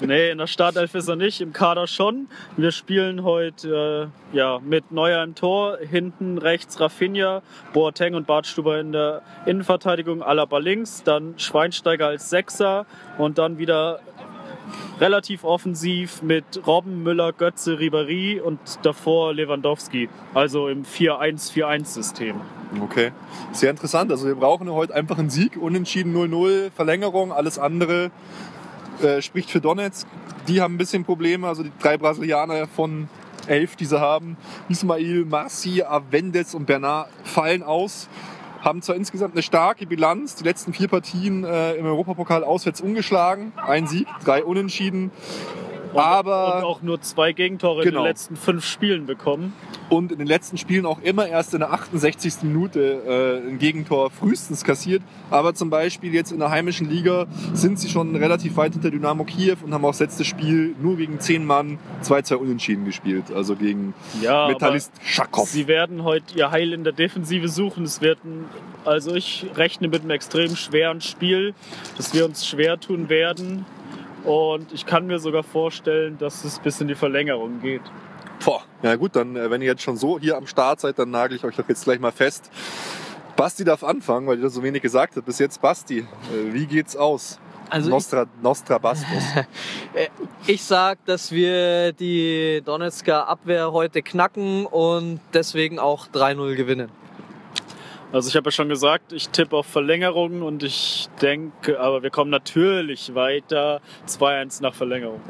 [0.00, 2.28] Nee, in der Startelf ist er nicht, im Kader schon.
[2.56, 8.78] Wir spielen heute äh, ja, mit Neuer im Tor, hinten rechts Rafinha, Boateng und Bartstuber
[8.80, 12.86] in der Innenverteidigung, Alaba links, dann Schweinsteiger als Sechser
[13.18, 14.00] und dann wieder
[15.00, 20.08] relativ offensiv mit Robben, Müller, Götze, Ribéry und davor Lewandowski.
[20.34, 22.40] Also im 4-1-4-1-System.
[22.82, 23.12] Okay.
[23.52, 24.10] Sehr interessant.
[24.10, 28.10] Also wir brauchen heute einfach einen Sieg, unentschieden 0-0, Verlängerung, alles andere
[29.02, 30.06] äh, spricht für Donetsk.
[30.48, 33.08] Die haben ein bisschen Probleme, also die drei Brasilianer von
[33.46, 34.36] elf, die sie haben,
[34.68, 38.08] Ismail, Marci, Avendes und Bernard fallen aus.
[38.60, 43.52] Haben zwar insgesamt eine starke Bilanz, die letzten vier Partien äh, im Europapokal auswärts ungeschlagen,
[43.56, 45.12] ein Sieg, drei Unentschieden.
[45.96, 48.02] Und, Aber- und auch nur zwei Gegentore in Genau.
[48.02, 49.52] den letzten fünf Spielen bekommen.
[49.88, 52.42] und in den letzten Spielen auch immer erst in der 68.
[52.42, 55.00] Minute äh, ein Gegentor frühestens kassiert.
[55.30, 59.22] Aber zum Beispiel jetzt in der heimischen Liga sind sie schon relativ weit hinter Dynamo
[59.24, 63.26] Kiew und haben auch das letzte Spiel nur gegen 10 Mann 2-2 unentschieden gespielt.
[63.32, 65.48] Also gegen Ja, Metallist Schakow.
[65.48, 67.84] Sie werden heute ihr Heil in der Defensive suchen.
[67.84, 68.46] Es wird ein,
[68.84, 71.54] also ich rechne mit einem extrem schweren Spiel,
[71.96, 73.64] dass wir uns schwer tun werden.
[74.26, 77.82] Und ich kann mir sogar vorstellen, dass es bis in die Verlängerung geht.
[78.44, 78.62] Boah.
[78.82, 81.36] Ja gut, dann äh, wenn ihr jetzt schon so hier am Start seid, dann nagel
[81.36, 82.50] ich euch doch jetzt gleich mal fest.
[83.36, 85.26] Basti darf anfangen, weil ihr das so wenig gesagt habt.
[85.26, 86.04] Bis jetzt Basti, äh,
[86.52, 87.38] wie geht's aus?
[87.68, 89.22] Also ich, Nostra, Nostra Bastos.
[90.46, 96.90] ich sag, dass wir die Donetsker Abwehr heute knacken und deswegen auch 3-0 gewinnen.
[98.12, 102.10] Also ich habe ja schon gesagt, ich tippe auf Verlängerung und ich denke, aber wir
[102.10, 103.80] kommen natürlich weiter.
[104.06, 105.20] 2-1 nach Verlängerung.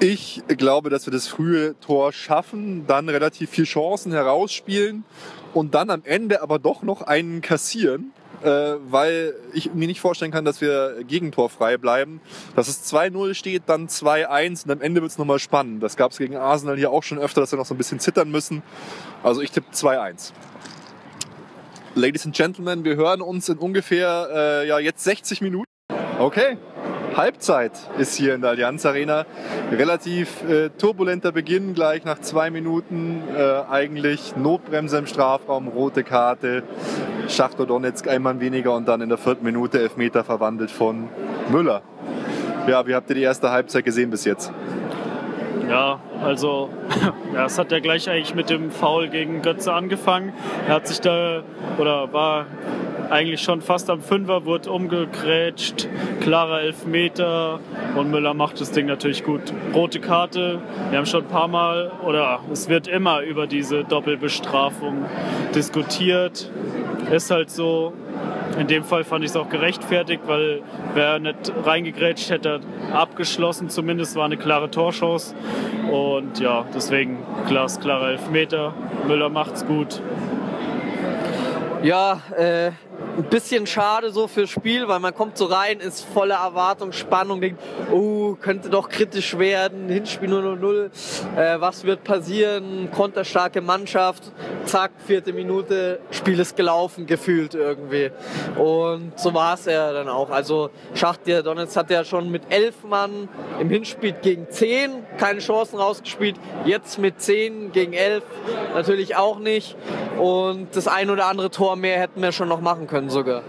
[0.00, 5.04] Ich glaube, dass wir das frühe Tor schaffen, dann relativ viel Chancen herausspielen
[5.54, 10.32] und dann am Ende aber doch noch einen kassieren, äh, weil ich mir nicht vorstellen
[10.32, 12.20] kann, dass wir gegentorfrei bleiben.
[12.56, 15.82] Dass es 2-0 steht, dann 2-1 und am Ende wird es nochmal spannend.
[15.82, 18.00] Das gab es gegen Arsenal hier auch schon öfter, dass wir noch so ein bisschen
[18.00, 18.62] zittern müssen.
[19.22, 20.32] Also ich tippe 2-1.
[21.98, 25.64] Ladies and Gentlemen, wir hören uns in ungefähr äh, ja, jetzt 60 Minuten.
[26.18, 26.58] Okay,
[27.16, 29.24] Halbzeit ist hier in der Allianz Arena.
[29.72, 33.22] Relativ äh, turbulenter Beginn gleich nach zwei Minuten.
[33.34, 36.64] Äh, eigentlich Notbremse im Strafraum, rote Karte.
[37.28, 41.08] Schachtor Donetsk ein Mann weniger und dann in der vierten Minute Elfmeter verwandelt von
[41.50, 41.80] Müller.
[42.68, 44.52] Ja, wie habt ihr die erste Halbzeit gesehen bis jetzt?
[45.68, 46.70] Ja, also
[47.34, 50.32] ja, es hat ja gleich eigentlich mit dem Foul gegen Götze angefangen.
[50.68, 51.42] Er hat sich da
[51.78, 52.46] oder war
[53.10, 55.88] eigentlich schon fast am Fünfer, wurde umgegrätscht,
[56.20, 57.60] klarer Elfmeter
[57.96, 59.42] und Müller macht das Ding natürlich gut.
[59.74, 65.04] Rote Karte, wir haben schon ein paar Mal oder es wird immer über diese Doppelbestrafung
[65.54, 66.50] diskutiert.
[67.10, 67.92] Ist halt so,
[68.58, 70.62] in dem Fall fand ich es auch gerechtfertigt, weil
[70.94, 72.60] wer nicht reingegrätscht hätte,
[72.92, 75.34] abgeschlossen zumindest, war eine klare Torchance.
[75.90, 78.74] Und ja, deswegen glasklarer Elfmeter.
[79.06, 80.00] Müller macht's gut.
[81.82, 82.72] Ja, äh,
[83.16, 87.40] ein bisschen schade so fürs Spiel, weil man kommt so rein, ist voller Erwartung, Spannung,
[87.40, 90.90] denkt, oh, könnte doch kritisch werden, Hinspiel 0-0,
[91.36, 94.32] äh, was wird passieren, konterstarke Mannschaft,
[94.64, 98.10] zack, vierte Minute, Spiel ist gelaufen, gefühlt irgendwie.
[98.58, 100.30] Und so war es ja dann auch.
[100.30, 103.28] Also Schachtja Donetsk hat ja schon mit elf Mann
[103.60, 108.24] im Hinspiel gegen zehn keine Chancen rausgespielt, jetzt mit zehn gegen elf
[108.74, 109.76] natürlich auch nicht.
[110.18, 113.42] Und das ein oder andere Tor mehr hätten wir schon noch machen können sogar.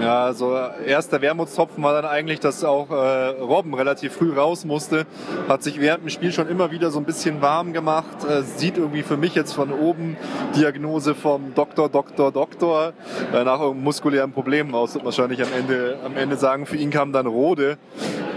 [0.00, 2.94] Ja, also erster Wermutstropfen war dann eigentlich, dass auch äh,
[3.42, 5.04] Robben relativ früh raus musste.
[5.46, 8.24] Hat sich während dem Spiel schon immer wieder so ein bisschen warm gemacht.
[8.26, 10.16] Äh, sieht irgendwie für mich jetzt von oben
[10.56, 12.94] Diagnose vom Doktor, Doktor, Doktor
[13.34, 14.94] äh, nach muskulären Problem raus.
[14.94, 17.76] Wird wahrscheinlich am Ende, am Ende sagen, für ihn kam dann Rode.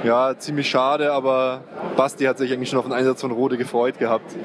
[0.04, 1.62] Ja, ziemlich schade, aber
[1.96, 4.36] Basti hat sich eigentlich schon auf den Einsatz von Rode gefreut gehabt.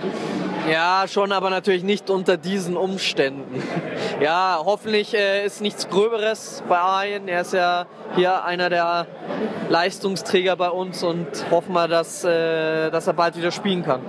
[0.71, 3.63] Ja, schon, aber natürlich nicht unter diesen Umständen.
[4.21, 7.29] Ja, hoffentlich äh, ist nichts Gröberes bei Arjen.
[7.29, 9.07] Er ist ja hier einer der
[9.69, 14.01] Leistungsträger bei uns und hoffen wir, dass, äh, dass er bald wieder spielen kann.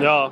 [0.00, 0.30] Ja,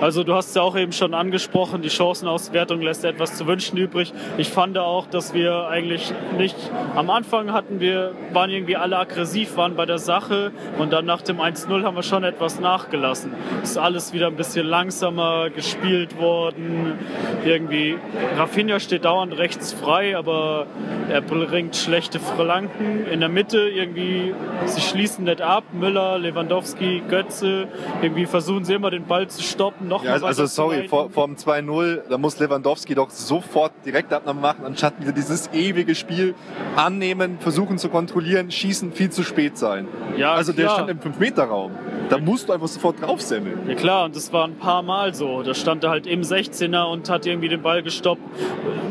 [0.00, 3.78] also du hast es ja auch eben schon angesprochen, die Chancenauswertung lässt etwas zu wünschen
[3.78, 4.12] übrig.
[4.36, 6.56] Ich fand auch, dass wir eigentlich nicht,
[6.94, 11.22] am Anfang hatten wir, waren irgendwie alle aggressiv, waren bei der Sache und dann nach
[11.22, 13.32] dem 1-0 haben wir schon etwas nachgelassen.
[13.62, 16.98] Ist alles wieder ein bisschen langsamer gespielt worden.
[17.44, 17.96] Irgendwie,
[18.36, 20.66] Rafinha steht dauernd rechts frei, aber
[21.08, 23.06] er bringt schlechte Flanken.
[23.10, 24.34] In der Mitte irgendwie,
[24.66, 25.64] sie schließen nicht ab.
[25.72, 27.68] Müller, Lewandowski, Götze,
[28.02, 31.26] irgendwie versuchen sie immer den Ball zu stoppen noch ja, also, also sorry, vor, vor
[31.26, 36.34] dem 2-0, da muss Lewandowski doch sofort Direktabnahme machen, anstatt wieder dieses ewige Spiel
[36.76, 39.88] annehmen, versuchen zu kontrollieren, schießen, viel zu spät sein.
[40.16, 41.72] Ja, also der stand im 5-Meter-Raum.
[42.08, 43.68] Da musst du einfach sofort draufsemmeln.
[43.68, 45.42] Ja klar, und das war ein paar Mal so.
[45.42, 48.22] Da stand er halt im 16er und hat irgendwie den Ball gestoppt,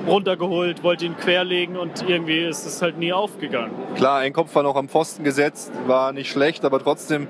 [0.07, 3.71] runtergeholt, wollte ihn querlegen und irgendwie ist es halt nie aufgegangen.
[3.95, 7.27] Klar, ein Kopf war noch am Pfosten gesetzt, war nicht schlecht, aber trotzdem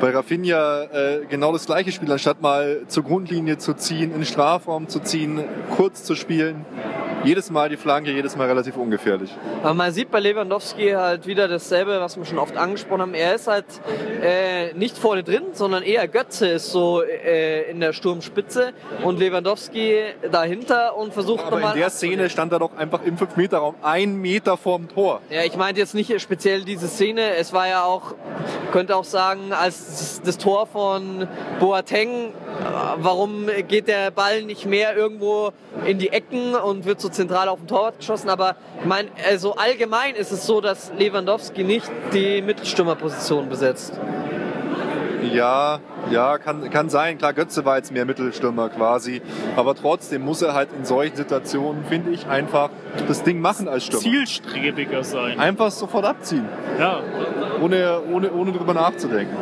[0.00, 4.88] bei Rafinha äh, genau das gleiche Spiel, anstatt mal zur Grundlinie zu ziehen, in Strafraum
[4.88, 5.44] zu ziehen,
[5.76, 6.64] kurz zu spielen.
[7.24, 9.34] Jedes Mal die Flanke, jedes Mal relativ ungefährlich.
[9.64, 13.14] Aber man sieht bei Lewandowski halt wieder dasselbe, was wir schon oft angesprochen haben.
[13.14, 13.64] Er ist halt
[14.22, 20.00] äh, nicht vorne drin, sondern eher Götze ist so äh, in der Sturmspitze und Lewandowski
[20.30, 21.74] dahinter und versucht Aber nochmal.
[21.74, 25.20] in der Szene stand er doch einfach im 5-Meter-Raum, ein Meter vorm Tor.
[25.28, 27.34] Ja, ich meinte jetzt nicht speziell diese Szene.
[27.34, 28.14] Es war ja auch,
[28.70, 29.87] könnte auch sagen, als
[30.24, 31.26] das Tor von
[31.60, 32.32] Boateng,
[32.98, 35.50] warum geht der Ball nicht mehr irgendwo
[35.84, 38.28] in die Ecken und wird so zentral auf den Torwart geschossen?
[38.30, 43.92] Aber ich meine, also allgemein ist es so, dass Lewandowski nicht die Mittelstürmerposition besetzt.
[45.32, 47.18] Ja, ja, kann, kann sein.
[47.18, 49.20] Klar, Götze war jetzt mehr Mittelstürmer quasi.
[49.56, 52.70] Aber trotzdem muss er halt in solchen Situationen, finde ich, einfach
[53.06, 54.02] das Ding machen als Stürmer.
[54.02, 55.38] Zielstrebiger sein.
[55.38, 56.48] Einfach sofort abziehen.
[56.78, 57.00] Ja.
[57.60, 59.36] Ohne, ohne, ohne drüber nachzudenken.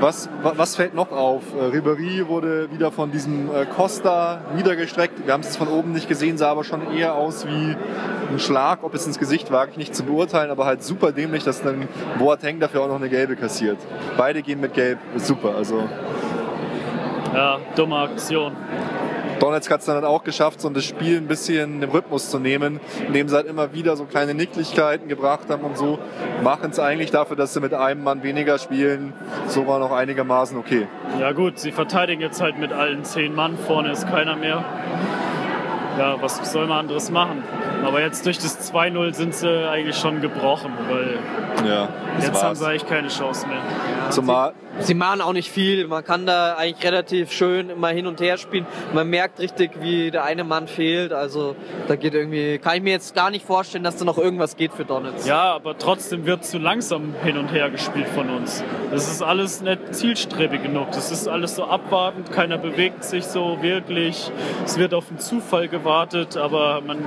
[0.00, 1.42] Was, was fällt noch auf?
[1.54, 5.26] Äh, Ribéry wurde wieder von diesem äh, Costa niedergestreckt.
[5.26, 7.76] Wir haben es von oben nicht gesehen, sah aber schon eher aus wie
[8.32, 8.82] ein Schlag.
[8.82, 11.86] Ob es ins Gesicht wage ich nicht zu beurteilen, aber halt super dämlich, dass dann
[12.18, 13.76] Boateng dafür auch noch eine gelbe kassiert.
[14.16, 15.54] Beide gehen mit gelb, super.
[15.54, 15.86] Also
[17.34, 18.52] Ja, dumme Aktion.
[19.40, 22.78] Donetsk hat es dann auch geschafft, so das Spiel ein bisschen im Rhythmus zu nehmen,
[23.06, 25.98] indem sie halt immer wieder so kleine Nicklichkeiten gebracht haben und so.
[26.42, 29.12] Machen es eigentlich dafür, dass sie mit einem Mann weniger spielen,
[29.48, 30.86] so war noch einigermaßen okay.
[31.18, 34.64] Ja gut, sie verteidigen jetzt halt mit allen zehn Mann, vorne ist keiner mehr.
[35.98, 37.42] Ja, was soll man anderes machen?
[37.84, 41.18] Aber jetzt durch das 2-0 sind sie eigentlich schon gebrochen, weil
[41.68, 42.58] Ja, jetzt haben war's.
[42.58, 43.58] sie eigentlich keine Chance mehr.
[44.10, 45.86] Zumal, sie machen auch nicht viel.
[45.86, 48.66] Man kann da eigentlich relativ schön immer hin und her spielen.
[48.92, 51.12] Man merkt richtig, wie der eine Mann fehlt.
[51.12, 51.56] Also
[51.88, 54.72] da geht irgendwie, kann ich mir jetzt gar nicht vorstellen, dass da noch irgendwas geht
[54.72, 55.26] für Donetsk.
[55.26, 58.64] Ja, aber trotzdem wird zu langsam hin und her gespielt von uns.
[58.90, 60.90] Das ist alles nicht zielstrebig genug.
[60.92, 62.32] Das ist alles so abwartend.
[62.32, 64.30] Keiner bewegt sich so wirklich.
[64.64, 66.36] Es wird auf den Zufall gewartet.
[66.36, 66.98] Aber man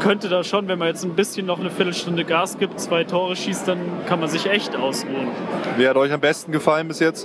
[0.00, 3.36] könnte da schon, wenn man jetzt ein bisschen noch eine Viertelstunde Gas gibt, zwei Tore
[3.36, 5.28] schießt, dann kann man sich echt ausruhen.
[5.76, 7.21] Wer hat euch am besten gefallen bis jetzt?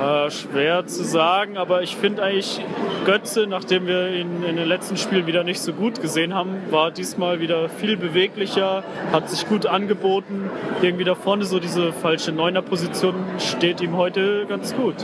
[0.00, 2.58] Äh, schwer zu sagen, aber ich finde eigentlich
[3.04, 6.90] Götze, nachdem wir ihn in den letzten Spielen wieder nicht so gut gesehen haben, war
[6.90, 10.48] diesmal wieder viel beweglicher, hat sich gut angeboten.
[10.80, 14.94] Irgendwie da vorne so diese falsche Neuner-Position steht ihm heute ganz gut.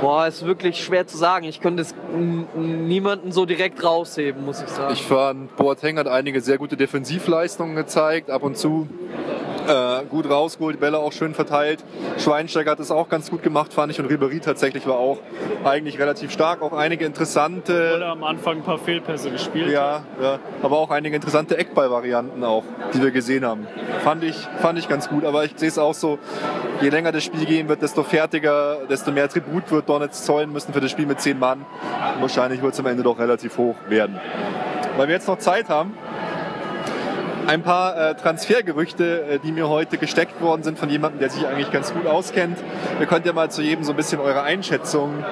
[0.00, 1.46] Boah, ist wirklich schwer zu sagen.
[1.46, 1.94] Ich könnte es
[2.56, 4.92] niemanden so direkt rausheben, muss ich sagen.
[4.92, 8.88] Ich fand, Boateng hat einige sehr gute Defensivleistungen gezeigt, ab und zu
[9.66, 11.84] äh, gut rausgeholt, die Bälle auch schön verteilt.
[12.18, 15.18] Schweinsteiger hat es auch ganz gut gemacht, fand ich, und Ribéry tatsächlich war auch
[15.64, 16.62] eigentlich relativ stark.
[16.62, 19.70] Auch einige interessante, Oder am Anfang ein paar Fehlpässe gespielt.
[19.70, 23.66] ja, ja, aber auch einige interessante Eckball-Varianten auch, die wir gesehen haben.
[24.02, 26.18] Fand ich, fand ich ganz gut, aber ich sehe es auch so,
[26.80, 30.72] je länger das Spiel gehen wird, desto fertiger, desto mehr Tribut wird Donetsk zollen müssen
[30.72, 31.64] für das Spiel mit zehn Mann.
[32.20, 34.18] Wahrscheinlich wird es am Ende doch relativ hoch werden.
[34.96, 35.92] Weil wir jetzt noch Zeit haben,
[37.46, 41.46] ein paar äh, Transfergerüchte, äh, die mir heute gesteckt worden sind von jemandem, der sich
[41.46, 42.58] eigentlich ganz gut auskennt.
[43.00, 45.24] Ihr könnt ja mal zu jedem so ein bisschen eure Einschätzung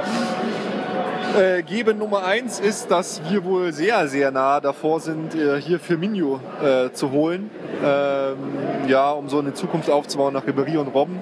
[1.36, 1.98] äh, geben.
[1.98, 6.92] Nummer eins ist, dass wir wohl sehr, sehr nah davor sind, äh, hier Firmino äh,
[6.92, 7.50] zu holen.
[7.84, 11.18] Ähm, ja, um so eine Zukunft aufzubauen nach Ribéry und Robben.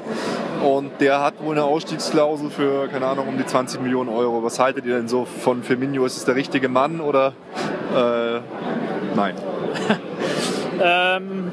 [0.62, 4.44] Und der hat wohl eine Ausstiegsklausel für, keine Ahnung, um die 20 Millionen Euro.
[4.44, 6.04] Was haltet ihr denn so von Firmino?
[6.04, 7.32] Ist es der richtige Mann oder
[7.96, 8.40] äh,
[9.16, 9.34] nein?
[10.80, 11.52] Ähm,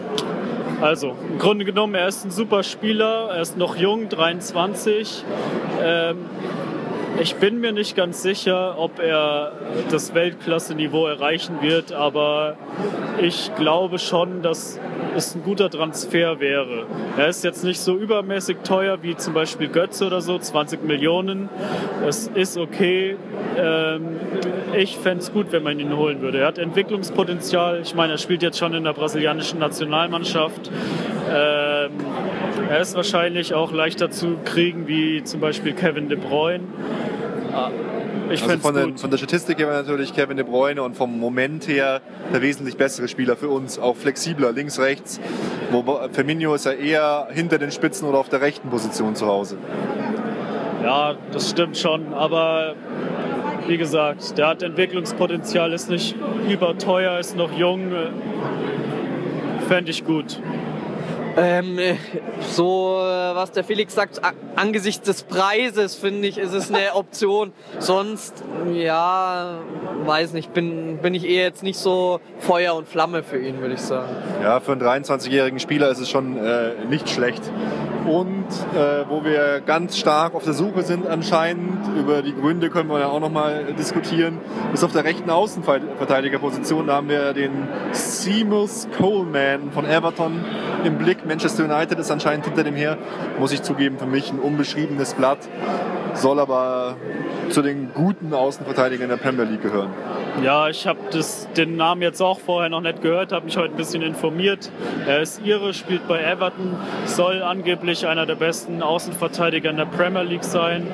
[0.81, 5.25] also, im Grunde genommen, er ist ein super Spieler, er ist noch jung, 23.
[5.81, 6.17] Ähm,
[7.19, 9.51] ich bin mir nicht ganz sicher, ob er
[9.91, 12.55] das Weltklasse-Niveau erreichen wird, aber
[13.21, 14.79] ich glaube schon, dass
[15.15, 16.85] es ein guter Transfer wäre.
[17.17, 21.49] Er ist jetzt nicht so übermäßig teuer wie zum Beispiel Götze oder so, 20 Millionen.
[22.07, 23.17] Es ist okay.
[23.57, 24.17] Ähm,
[24.77, 26.39] ich fände es gut, wenn man ihn holen würde.
[26.39, 27.81] Er hat Entwicklungspotenzial.
[27.81, 30.71] Ich meine, er spielt jetzt schon in der brasilianischen Nationalmannschaft.
[31.29, 31.91] Ähm,
[32.69, 36.63] er ist wahrscheinlich auch leichter zu kriegen wie zum Beispiel Kevin De Bruyne.
[37.53, 37.69] Ah,
[38.31, 38.99] Ich Also von, gut.
[38.99, 43.07] von der Statistik her natürlich Kevin De Bruyne und vom Moment her der wesentlich bessere
[43.07, 45.19] Spieler für uns, auch flexibler, links, rechts.
[45.71, 49.57] Wo Firmino ist ja eher hinter den Spitzen oder auf der rechten Position zu Hause.
[50.83, 52.75] Ja, das stimmt schon, aber
[53.67, 56.15] wie gesagt, der hat Entwicklungspotenzial, ist nicht
[56.49, 57.91] überteuer, ist noch jung.
[59.67, 60.41] Fände ich gut.
[61.41, 61.95] Ähm, äh,
[62.41, 64.19] so, äh, was der Felix sagt,
[64.55, 67.53] angesichts des Preises, finde ich, ist es eine Option.
[67.79, 69.59] Sonst, ja,
[70.05, 73.75] weiß nicht, bin, bin ich eher jetzt nicht so Feuer und Flamme für ihn, würde
[73.75, 74.09] ich sagen.
[74.43, 77.43] Ja, für einen 23-jährigen Spieler ist es schon äh, nicht schlecht.
[78.09, 82.89] Und äh, wo wir ganz stark auf der Suche sind anscheinend, über die Gründe können
[82.89, 84.39] wir ja auch nochmal diskutieren,
[84.73, 90.43] ist auf der rechten Außenverteidigerposition, da haben wir den Seamus Coleman von Everton
[90.83, 91.23] im Blick.
[91.27, 92.97] Manchester United ist anscheinend hinter dem her,
[93.37, 95.47] muss ich zugeben, für mich ein unbeschriebenes Blatt,
[96.15, 96.95] soll aber
[97.51, 99.89] zu den guten Außenverteidigern der Premier League gehören.
[100.43, 100.99] Ja, ich habe
[101.57, 104.71] den Namen jetzt auch vorher noch nicht gehört, habe mich heute ein bisschen informiert.
[105.05, 110.23] Er ist Ire, spielt bei Everton, soll angeblich einer der besten Außenverteidiger in der Premier
[110.23, 110.87] League sein.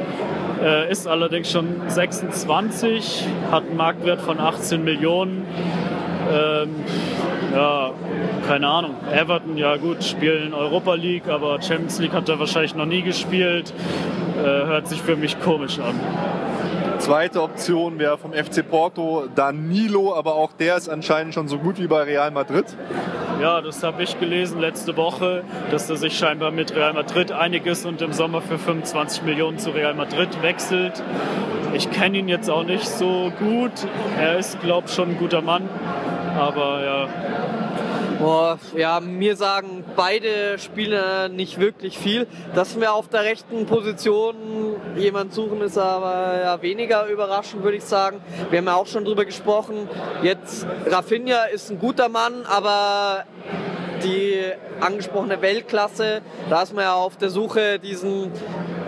[0.63, 5.45] Äh, ist allerdings schon 26, hat einen Marktwert von 18 Millionen.
[6.34, 6.69] Ähm,
[7.53, 7.91] ja,
[8.47, 8.95] keine Ahnung.
[9.13, 13.73] Everton, ja gut, spielen Europa League, aber Champions League hat er wahrscheinlich noch nie gespielt.
[14.39, 15.99] Äh, hört sich für mich komisch an.
[17.06, 21.78] Zweite Option wäre vom FC Porto Danilo, aber auch der ist anscheinend schon so gut
[21.78, 22.65] wie bei Real Madrid.
[23.39, 27.68] Ja, das habe ich gelesen letzte Woche, dass er sich scheinbar mit Real Madrid einig
[27.68, 31.04] ist und im Sommer für 25 Millionen zu Real Madrid wechselt.
[31.76, 33.88] Ich kenne ihn jetzt auch nicht so gut.
[34.20, 35.70] Er ist, glaube ich, schon ein guter Mann.
[36.36, 37.08] Aber ja,
[38.25, 42.25] Boah, ja, mir sagen beide Spieler nicht wirklich viel.
[42.55, 44.35] Dass wir auf der rechten Position
[44.97, 48.21] jemand suchen, ist aber ja weniger überraschend, würde ich sagen.
[48.49, 49.88] Wir haben ja auch schon drüber gesprochen.
[50.23, 53.25] Jetzt, Rafinha ist ein guter Mann, aber
[54.03, 54.39] die
[54.79, 58.31] angesprochene Weltklasse, da ist man ja auf der Suche, diesen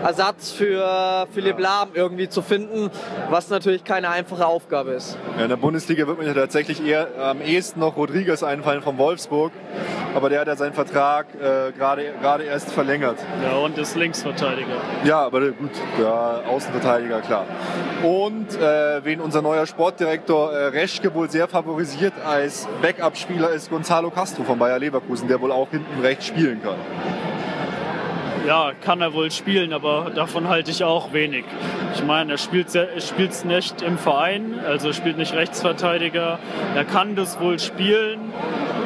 [0.02, 2.90] Ersatz für Philipp Lahm irgendwie zu finden,
[3.30, 5.18] was natürlich keine einfache Aufgabe ist.
[5.36, 8.98] Ja, in der Bundesliga wird mir ja tatsächlich eher am ehesten noch Rodriguez einfallen von
[8.98, 9.52] Wolfsburg.
[10.14, 13.18] Aber der hat ja seinen Vertrag äh, gerade gerade erst verlängert.
[13.42, 14.76] Ja, und ist Linksverteidiger.
[15.04, 17.44] Ja, aber gut, ja, Außenverteidiger, klar.
[18.02, 24.10] Und äh, wen unser neuer Sportdirektor äh, Reschke wohl sehr favorisiert als Backup-Spieler ist Gonzalo
[24.10, 26.76] Castro von Bayer Leverkusen, der wohl auch hinten rechts spielen kann.
[28.48, 31.44] Ja, kann er wohl spielen, aber davon halte ich auch wenig.
[31.94, 36.38] Ich meine, er spielt es nicht im Verein, also spielt nicht Rechtsverteidiger.
[36.74, 38.32] Er kann das wohl spielen,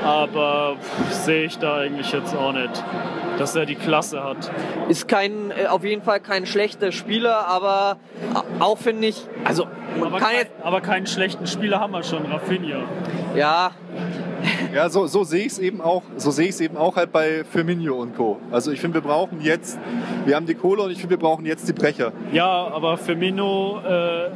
[0.05, 0.75] aber
[1.11, 2.83] sehe ich da eigentlich jetzt auch nicht,
[3.39, 4.51] dass er die Klasse hat.
[4.89, 7.99] Ist kein, äh, auf jeden Fall kein schlechter Spieler, aber
[8.59, 9.69] auch finde ich, also
[10.01, 12.81] aber, kein, aber keinen schlechten Spieler haben wir schon, Rafinha.
[13.37, 13.71] Ja,
[14.75, 16.03] ja, so, so sehe ich es eben auch.
[16.17, 18.39] So sehe ich es eben auch halt bei Firmino und Co.
[18.51, 19.79] Also ich finde, wir brauchen jetzt,
[20.25, 22.13] wir haben die Kohle und ich finde, wir brauchen jetzt die Brecher.
[22.33, 24.31] Ja, aber Firmino, äh,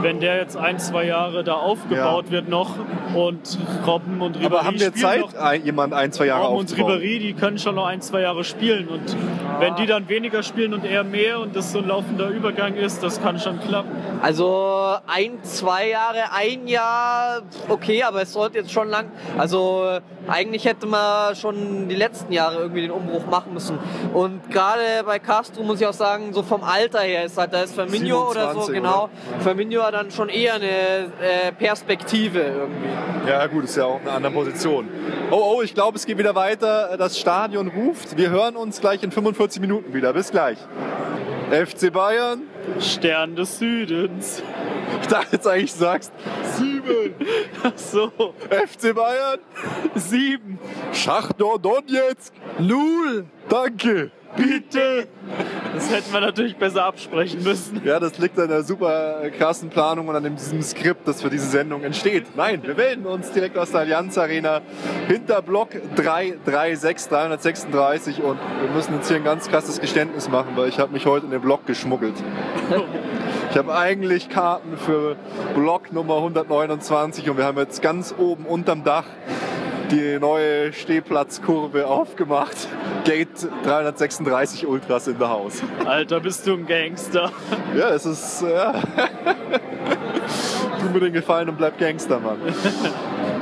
[0.00, 2.30] wenn der jetzt ein, zwei Jahre da aufgebaut ja.
[2.32, 2.70] wird noch
[3.14, 6.92] und Robben und Ribéry Aber haben wir Zeit, noch, jemand ein, zwei Jahre Robben aufzubauen?
[6.92, 9.16] und Ribéry, die können schon noch ein, zwei Jahre spielen und
[9.58, 13.02] wenn die dann weniger spielen und er mehr und das so ein laufender Übergang ist,
[13.02, 13.90] das kann schon klappen.
[14.22, 20.64] Also ein, zwei Jahre, ein Jahr, okay, aber es sollte jetzt schon lang, also eigentlich
[20.64, 23.78] hätte man schon die letzten Jahre irgendwie den Umbruch machen müssen.
[24.12, 27.62] Und gerade bei Castro muss ich auch sagen, so vom Alter her ist halt, da
[27.62, 29.04] ist Firmino oder so, genau.
[29.04, 29.40] Oder?
[29.40, 32.88] Firmino hat dann schon eher eine äh, Perspektive irgendwie.
[33.26, 34.88] Ja, gut, ist ja auch eine andere Position.
[35.30, 36.96] Oh, oh, ich glaube, es geht wieder weiter.
[36.96, 38.16] Das Stadion ruft.
[38.16, 40.12] Wir hören uns gleich in 45 Minuten wieder.
[40.12, 40.58] Bis gleich.
[41.50, 42.42] FC Bayern.
[42.80, 44.42] Stern des Südens.
[45.00, 46.12] Ich dachte jetzt eigentlich, du sagst
[46.56, 47.14] sieben.
[47.62, 48.10] Ach so.
[48.50, 49.38] FC Bayern.
[49.94, 50.58] Sieben.
[50.92, 52.32] Schachtor Donetsk.
[52.58, 53.26] Null.
[53.48, 54.10] Danke.
[54.36, 55.08] Bitte!
[55.74, 57.80] Das hätten wir natürlich besser absprechen müssen.
[57.84, 61.46] Ja, das liegt an der super krassen Planung und an diesem Skript, das für diese
[61.46, 62.24] Sendung entsteht.
[62.36, 64.60] Nein, wir melden uns direkt aus der Allianz Arena
[65.06, 70.68] hinter Block 336, 336 und wir müssen jetzt hier ein ganz krasses Geständnis machen, weil
[70.68, 72.14] ich habe mich heute in den Block geschmuggelt.
[73.50, 75.16] Ich habe eigentlich Karten für
[75.54, 79.06] Block Nummer 129 und wir haben jetzt ganz oben unterm Dach
[79.90, 82.56] die neue Stehplatzkurve aufgemacht.
[83.04, 83.28] Gate
[83.64, 85.62] 336 Ultras in der Haus.
[85.84, 87.32] Alter, bist du ein Gangster.
[87.76, 88.42] Ja, es ist.
[88.42, 88.72] Ja.
[90.80, 92.38] tu mir den Gefallen und bleib Gangster, Mann.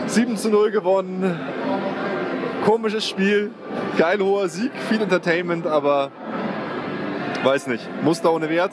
[0.07, 1.39] 7 zu 0 gewonnen.
[2.65, 3.51] Komisches Spiel.
[3.97, 6.11] Geil hoher Sieg, viel Entertainment, aber
[7.45, 7.87] weiß nicht.
[8.03, 8.73] Muster ohne Wert?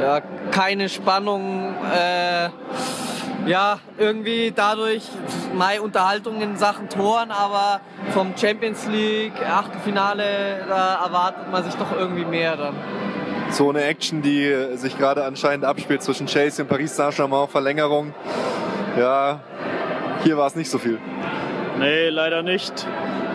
[0.00, 1.74] Ja, keine Spannung.
[1.92, 2.50] Äh
[3.46, 5.02] ja, irgendwie dadurch
[5.54, 11.92] meine Unterhaltung in Sachen Toren, aber vom Champions League Achtelfinale, da erwartet man sich doch
[11.96, 12.74] irgendwie mehr dann.
[13.50, 18.14] So eine Action, die sich gerade anscheinend abspielt zwischen Chelsea und Paris Saint-Germain, Verlängerung.
[18.98, 19.40] Ja,
[20.22, 20.98] hier war es nicht so viel.
[21.78, 22.86] Nee, leider nicht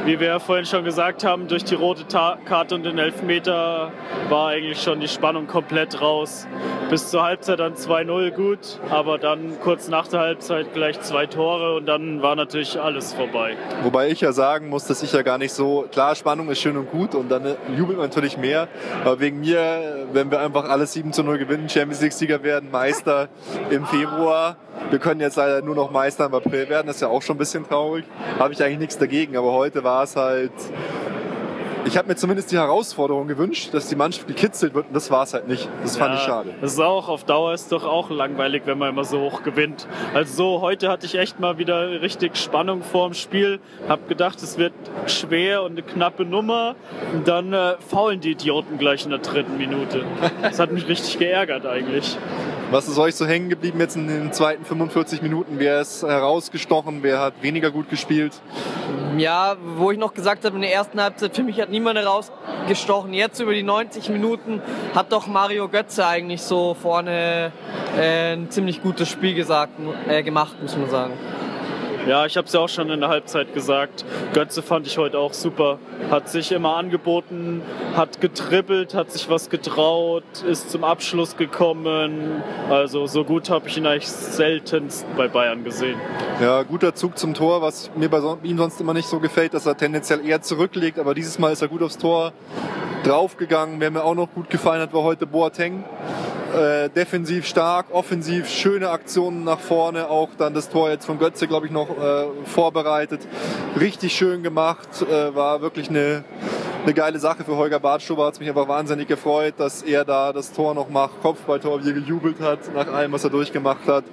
[0.07, 2.05] wie wir ja vorhin schon gesagt haben, durch die rote
[2.45, 3.91] Karte und den Elfmeter
[4.29, 6.47] war eigentlich schon die Spannung komplett raus.
[6.89, 11.75] Bis zur Halbzeit dann 2-0 gut, aber dann kurz nach der Halbzeit gleich zwei Tore
[11.75, 13.57] und dann war natürlich alles vorbei.
[13.83, 16.77] Wobei ich ja sagen muss, dass ich ja gar nicht so, klar, Spannung ist schön
[16.77, 17.43] und gut und dann
[17.75, 18.69] jubelt man natürlich mehr,
[19.03, 23.27] aber wegen mir, wenn wir einfach alles 7 0 gewinnen, Champions League-Sieger werden, Meister
[23.69, 24.55] im Februar,
[24.89, 27.35] wir können jetzt leider nur noch Meister im April werden, das ist ja auch schon
[27.35, 28.05] ein bisschen traurig.
[28.39, 30.51] Habe ich eigentlich nichts dagegen, aber heute war es halt.
[31.85, 35.23] Ich habe mir zumindest die Herausforderung gewünscht, dass die Mannschaft gekitzelt wird und das war
[35.23, 35.69] es halt nicht.
[35.83, 36.49] Das ja, fand ich schade.
[36.59, 39.87] Das ist auch auf Dauer ist doch auch langweilig, wenn man immer so hoch gewinnt.
[40.13, 43.61] Also so, heute hatte ich echt mal wieder richtig Spannung vorm Spiel.
[43.87, 44.73] Hab gedacht, es wird
[45.05, 46.75] schwer und eine knappe Nummer.
[47.13, 50.03] Und dann äh, faulen die Idioten gleich in der dritten Minute.
[50.41, 52.17] Das hat mich richtig geärgert eigentlich.
[52.69, 55.57] Was ist euch so hängen geblieben jetzt in den zweiten 45 Minuten?
[55.57, 57.01] Wer ist herausgestochen?
[57.01, 58.33] Wer hat weniger gut gespielt?
[59.17, 63.13] Ja, wo ich noch gesagt habe, in der ersten Halbzeit, für mich hat niemand herausgestochen.
[63.13, 64.61] Jetzt über die 90 Minuten
[64.93, 67.53] hat doch Mario Götze eigentlich so vorne
[67.97, 69.71] äh, ein ziemlich gutes Spiel gesagt,
[70.09, 71.13] äh, gemacht, muss man sagen.
[72.17, 74.05] Ja, ich habe es ja auch schon in der Halbzeit gesagt.
[74.33, 75.77] Götze fand ich heute auch super.
[76.09, 77.61] Hat sich immer angeboten,
[77.95, 82.41] hat getribbelt, hat sich was getraut, ist zum Abschluss gekommen.
[82.69, 85.99] Also so gut habe ich ihn eigentlich seltenst bei Bayern gesehen.
[86.41, 89.65] Ja, guter Zug zum Tor, was mir bei ihm sonst immer nicht so gefällt, dass
[89.65, 90.99] er tendenziell eher zurücklegt.
[90.99, 92.31] Aber dieses Mal ist er gut aufs Tor
[93.03, 93.81] draufgegangen.
[93.81, 95.83] Wer mir auch noch gut gefallen hat, war heute Boateng.
[96.55, 101.47] Äh, defensiv stark, offensiv schöne Aktionen nach vorne, auch dann das Tor jetzt von Götze,
[101.47, 103.21] glaube ich, noch äh, vorbereitet.
[103.79, 106.23] Richtig schön gemacht, äh, war wirklich eine
[106.87, 108.27] eine geile Sache für Holger Bartschuber.
[108.27, 111.93] Hat mich einfach wahnsinnig gefreut, dass er da das Tor noch macht, Kopfballtor, wie er
[111.93, 114.05] gejubelt hat, nach allem, was er durchgemacht hat.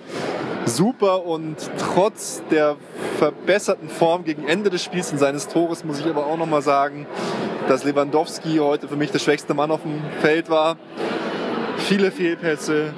[0.67, 2.75] Super und trotz der
[3.19, 7.07] verbesserten Form gegen Ende des Spiels und seines Tores muss ich aber auch nochmal sagen,
[7.69, 10.77] dass Lewandowski heute für mich der schwächste Mann auf dem Feld war.
[11.87, 12.95] Viele Fehlpässe,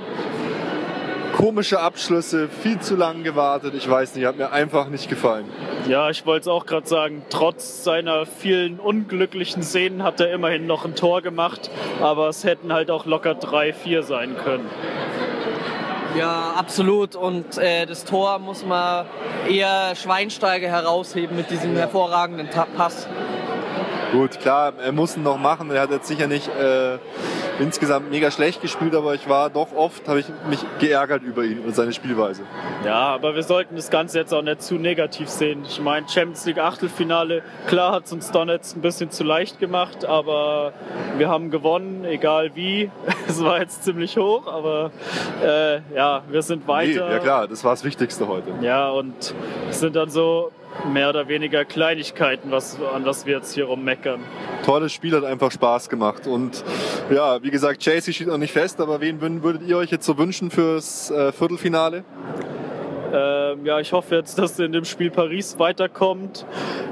[1.36, 3.74] komische Abschlüsse, viel zu lang gewartet.
[3.74, 5.44] Ich weiß nicht, hat mir einfach nicht gefallen.
[5.88, 10.68] Ja, ich wollte es auch gerade sagen, trotz seiner vielen unglücklichen Szenen hat er immerhin
[10.68, 11.68] noch ein Tor gemacht,
[12.00, 14.70] aber es hätten halt auch locker drei, vier sein können.
[16.16, 17.16] Ja, absolut.
[17.16, 19.06] Und äh, das Tor muss man
[19.48, 23.08] eher Schweinsteiger herausheben mit diesem hervorragenden Pass.
[24.12, 25.72] Gut, klar, er muss ihn noch machen.
[25.72, 26.98] Er hat jetzt sicher nicht äh,
[27.58, 31.60] insgesamt mega schlecht gespielt, aber ich war doch oft, habe ich mich geärgert über ihn
[31.60, 32.42] und seine Spielweise.
[32.84, 35.64] Ja, aber wir sollten das Ganze jetzt auch nicht zu negativ sehen.
[35.68, 40.04] Ich meine, Champions League Achtelfinale, klar hat es uns Donetsk ein bisschen zu leicht gemacht,
[40.04, 40.72] aber
[41.18, 42.90] wir haben gewonnen, egal wie.
[43.28, 44.92] Es war jetzt ziemlich hoch, aber
[45.42, 47.06] äh, ja, wir sind weiter.
[47.06, 48.50] Nee, ja klar, das war das Wichtigste heute.
[48.60, 49.34] Ja, und
[49.68, 50.52] es sind dann so
[50.84, 54.20] mehr oder weniger Kleinigkeiten, was, an was wir jetzt hier rummeckern.
[54.64, 56.26] Tolles Spiel hat einfach Spaß gemacht.
[56.26, 56.64] Und
[57.10, 60.18] ja, wie gesagt, Chasey steht noch nicht fest, aber wen würdet ihr euch jetzt so
[60.18, 62.04] wünschen fürs äh, Viertelfinale?
[63.52, 66.46] Ähm, ja, ich hoffe jetzt, dass in dem Spiel Paris weiterkommt.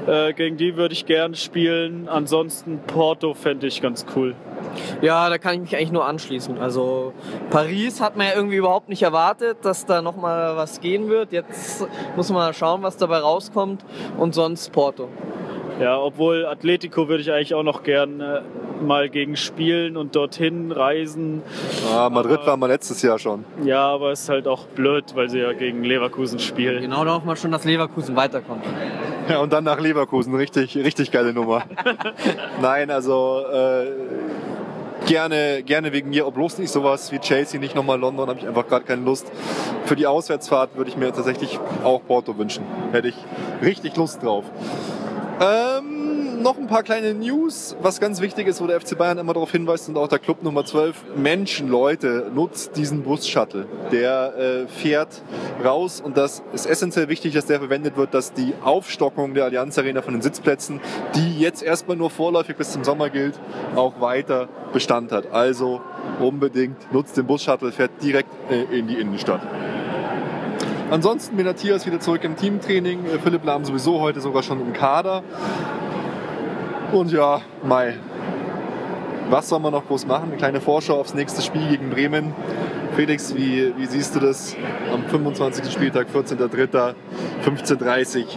[0.07, 2.07] Äh, gegen die würde ich gerne spielen.
[2.07, 4.35] Ansonsten Porto fände ich ganz cool.
[5.01, 6.59] Ja, da kann ich mich eigentlich nur anschließen.
[6.59, 7.13] Also
[7.49, 11.31] Paris hat man ja irgendwie überhaupt nicht erwartet, dass da noch mal was gehen wird.
[11.31, 13.85] Jetzt muss man schauen, was dabei rauskommt
[14.17, 15.09] und sonst Porto.
[15.79, 18.41] Ja, obwohl Atletico würde ich eigentlich auch noch gern äh,
[18.81, 21.41] mal gegen spielen und dorthin reisen.
[21.93, 23.43] Ah, Madrid aber, war mal letztes Jahr schon.
[23.63, 26.81] Ja, aber es ist halt auch blöd, weil sie ja gegen Leverkusen spielen.
[26.81, 28.63] Genau, da hoffen wir schon, dass Leverkusen weiterkommt.
[29.27, 30.35] Ja, und dann nach Leverkusen.
[30.35, 31.63] Richtig, richtig geile Nummer.
[32.61, 33.87] Nein, also äh,
[35.07, 38.47] gerne, gerne wegen mir, ob bloß nicht sowas wie Chelsea, nicht nochmal London, habe ich
[38.47, 39.31] einfach gerade keine Lust.
[39.85, 42.65] Für die Auswärtsfahrt würde ich mir tatsächlich auch Porto wünschen.
[42.91, 43.15] Hätte ich
[43.63, 44.45] richtig Lust drauf.
[45.41, 47.75] Ähm, noch ein paar kleine News.
[47.81, 50.43] Was ganz wichtig ist, wo der FC Bayern immer darauf hinweist und auch der Club
[50.43, 51.17] Nummer 12.
[51.17, 53.67] Menschen, Leute, nutzt diesen Bus-Shuttle.
[53.91, 55.23] Der äh, fährt
[55.63, 59.77] raus und das ist essentiell wichtig, dass der verwendet wird, dass die Aufstockung der Allianz
[59.77, 60.79] Arena von den Sitzplätzen,
[61.15, 63.37] die jetzt erstmal nur vorläufig bis zum Sommer gilt,
[63.75, 65.31] auch weiter Bestand hat.
[65.33, 65.81] Also
[66.21, 69.41] unbedingt nutzt den Bus-Shuttle, fährt direkt äh, in die Innenstadt.
[70.95, 73.05] Ansonsten bin Matthias wieder zurück im Teamtraining.
[73.05, 75.23] Äh, Philipp Lahm sowieso heute sogar schon im Kader.
[76.93, 77.95] Und ja, Mai.
[79.29, 80.29] Was soll man noch groß machen?
[80.29, 82.33] Eine kleine Vorschau aufs nächste Spiel gegen Bremen.
[82.95, 84.55] Felix, wie, wie siehst du das
[84.91, 85.71] am 25.
[85.71, 86.93] Spieltag, 14.03.,
[87.43, 88.27] 15.30 Uhr?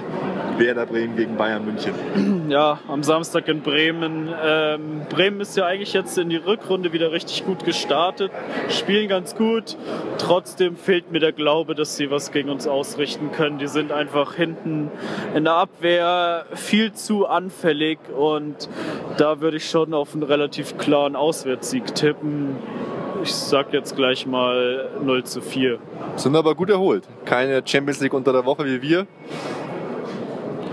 [0.58, 1.94] Werder Bremen gegen Bayern München.
[2.48, 4.30] Ja, am Samstag in Bremen.
[4.42, 8.32] Ähm, Bremen ist ja eigentlich jetzt in die Rückrunde wieder richtig gut gestartet,
[8.70, 9.76] spielen ganz gut.
[10.16, 13.58] Trotzdem fehlt mir der Glaube, dass sie was gegen uns ausrichten können.
[13.58, 14.90] Die sind einfach hinten
[15.34, 18.70] in der Abwehr viel zu anfällig und
[19.18, 22.56] da würde ich schon auf einen relativ klaren Auswärtssieg tippen.
[23.22, 25.78] Ich sag jetzt gleich mal 0 zu 4.
[26.16, 27.04] Sind aber gut erholt.
[27.24, 29.06] Keine Champions League unter der Woche wie wir.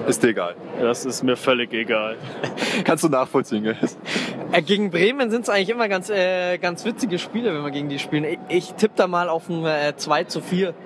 [0.08, 0.56] Ist dir egal.
[0.80, 2.18] Das ist mir völlig egal.
[2.84, 3.66] Kannst du nachvollziehen.
[4.52, 7.90] Äh, gegen Bremen sind es eigentlich immer ganz, äh, ganz witzige Spiele, wenn wir gegen
[7.90, 8.24] die spielen.
[8.24, 10.74] Ich, ich tippe da mal auf ein äh, 2 zu 4.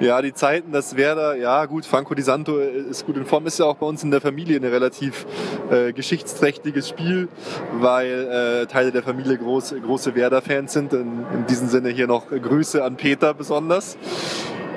[0.00, 3.58] ja, die Zeiten, das Werder, ja gut, Franco Di Santo ist gut in Form, ist
[3.58, 5.26] ja auch bei uns in der Familie ein relativ
[5.70, 7.28] äh, geschichtsträchtiges Spiel,
[7.80, 10.92] weil äh, Teile der Familie groß, große Werder-Fans sind.
[10.92, 13.96] In, in diesem Sinne hier noch Grüße an Peter besonders.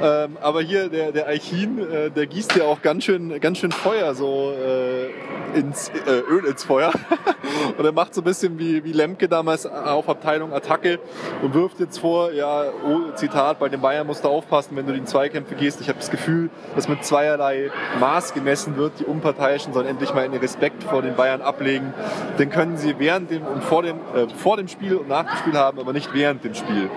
[0.01, 3.71] Ähm, aber hier, der, der Eichin, äh, der gießt ja auch ganz schön, ganz schön
[3.71, 6.91] Feuer, so äh, ins, äh, Öl ins Feuer.
[7.77, 10.99] und er macht so ein bisschen wie, wie Lemke damals auf Abteilung Attacke
[11.41, 14.93] und wirft jetzt vor, ja, oh, Zitat, bei den Bayern musst du aufpassen, wenn du
[14.93, 15.81] in Zweikämpfe gehst.
[15.81, 18.99] Ich habe das Gefühl, dass mit zweierlei Maß gemessen wird.
[18.99, 21.93] Die Unparteiischen sollen endlich mal einen Respekt vor den Bayern ablegen.
[22.37, 25.37] Den können sie während dem und vor dem, äh, vor dem Spiel und nach dem
[25.37, 26.89] Spiel haben, aber nicht während dem Spiel.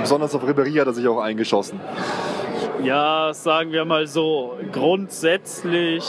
[0.00, 1.80] Besonders auf Ribéry hat er sich auch eingeschossen.
[2.82, 6.02] Ja, sagen wir mal so, grundsätzlich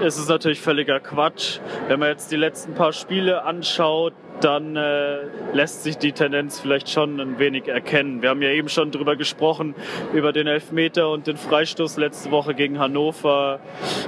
[0.00, 1.58] ist es natürlich völliger Quatsch.
[1.88, 5.18] Wenn man jetzt die letzten paar Spiele anschaut, dann äh,
[5.52, 8.22] lässt sich die Tendenz vielleicht schon ein wenig erkennen.
[8.22, 9.74] Wir haben ja eben schon drüber gesprochen,
[10.12, 13.60] über den Elfmeter und den Freistoß letzte Woche gegen Hannover.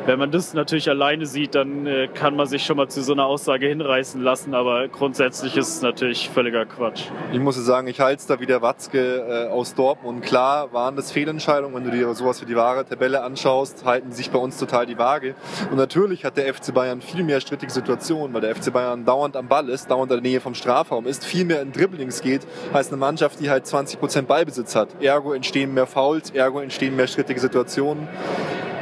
[0.06, 3.12] Wenn man das natürlich alleine sieht, dann äh, kann man sich schon mal zu so
[3.12, 7.04] einer Aussage hinreißen lassen, aber grundsätzlich ist es natürlich völliger Quatsch.
[7.32, 10.22] Ich muss sagen, ich halte es da wie der Watzke äh, aus Dortmund.
[10.22, 14.30] Klar waren das Fehlentscheidungen, wenn du dir sowas wie die wahre Tabelle anschaust, halten sich
[14.30, 15.34] bei uns total die Waage.
[15.70, 19.36] Und natürlich hat der FC Bayern viel mehr strittige Situationen, weil der FC Bayern dauernd
[19.36, 22.42] am Ball ist, dauernd in der Nähe vom Strafraum ist, viel mehr in Dribblings geht,
[22.72, 24.88] als eine Mannschaft, die halt 20% Ballbesitz hat.
[25.02, 28.08] Ergo entstehen mehr Fouls, ergo entstehen mehr strittige Situationen.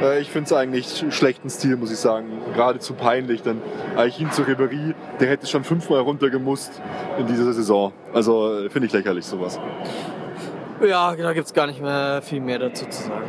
[0.01, 2.25] Äh, ich finde es eigentlich schlechten Stil, muss ich sagen.
[2.53, 3.61] Geradezu peinlich, denn
[3.95, 6.81] Aichin zu Ribéry, der hätte schon fünfmal runtergemusst
[7.17, 7.93] in dieser Saison.
[8.13, 9.59] Also äh, finde ich lächerlich sowas.
[10.85, 13.23] Ja, da gibt es gar nicht mehr viel mehr dazu zu sagen.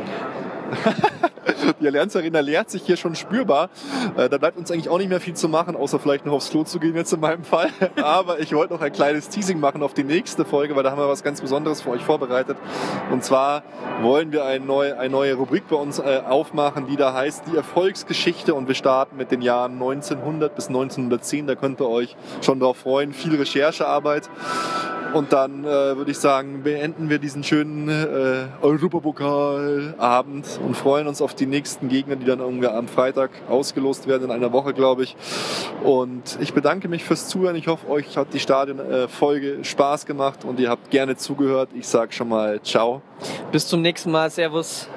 [1.81, 3.69] Die Allianz Arena leert sich hier schon spürbar.
[4.15, 6.49] Äh, da bleibt uns eigentlich auch nicht mehr viel zu machen, außer vielleicht noch aufs
[6.49, 7.69] Klo zu gehen jetzt in meinem Fall.
[8.01, 10.99] Aber ich wollte noch ein kleines Teasing machen auf die nächste Folge, weil da haben
[10.99, 12.57] wir was ganz Besonderes für euch vorbereitet.
[13.11, 13.63] Und zwar
[14.01, 17.55] wollen wir eine neue, eine neue Rubrik bei uns äh, aufmachen, die da heißt die
[17.55, 21.47] Erfolgsgeschichte und wir starten mit den Jahren 1900 bis 1910.
[21.47, 23.13] Da könnt ihr euch schon drauf freuen.
[23.13, 24.29] Viel Recherchearbeit.
[25.13, 31.21] Und dann äh, würde ich sagen, beenden wir diesen schönen äh, Europapokalabend und freuen uns
[31.21, 35.03] auf die nächsten Gegner, die dann irgendwie am Freitag ausgelost werden, in einer Woche, glaube
[35.03, 35.15] ich.
[35.83, 37.55] Und ich bedanke mich fürs Zuhören.
[37.55, 41.69] Ich hoffe, euch hat die Stadionfolge Spaß gemacht und ihr habt gerne zugehört.
[41.73, 43.01] Ich sage schon mal Ciao.
[43.51, 44.29] Bis zum nächsten Mal.
[44.29, 44.87] Servus.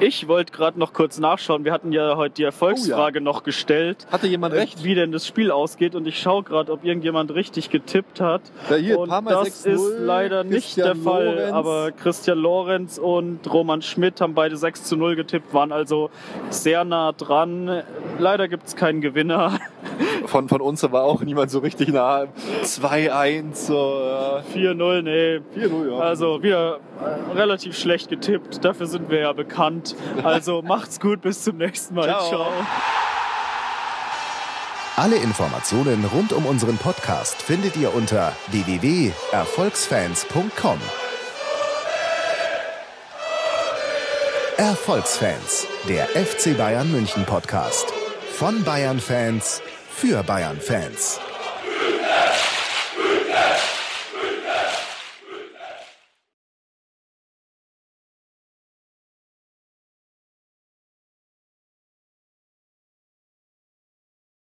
[0.00, 1.66] Ich wollte gerade noch kurz nachschauen.
[1.66, 4.06] Wir hatten ja heute die Erfolgsfrage Oh noch gestellt.
[4.10, 4.82] Hatte jemand recht?
[4.82, 8.40] Wie denn das Spiel ausgeht und ich schaue gerade, ob irgendjemand richtig getippt hat.
[8.70, 11.52] Ja, hier, und das 6-0, ist leider nicht Christian der Fall, Lorenz.
[11.52, 16.08] aber Christian Lorenz und Roman Schmidt haben beide 6 zu 0 getippt, waren also
[16.48, 17.82] sehr nah dran.
[18.18, 19.58] Leider gibt es keinen Gewinner.
[20.26, 22.26] Von, von uns war auch niemand so richtig nah.
[22.62, 24.42] 2-1, so, ja.
[24.54, 25.40] 4-0, nee.
[25.58, 25.98] 4-0, ja.
[25.98, 28.64] Also wieder äh, relativ schlecht getippt.
[28.64, 29.89] Dafür sind wir ja bekannt.
[30.22, 32.04] Also macht's gut, bis zum nächsten Mal.
[32.04, 32.28] Ciao.
[32.28, 32.52] Ciao.
[34.96, 40.78] Alle Informationen rund um unseren Podcast findet ihr unter www.erfolgsfans.com.
[44.58, 47.86] Erfolgsfans, der FC Bayern München Podcast.
[48.34, 51.18] Von Bayern Fans für Bayern Fans.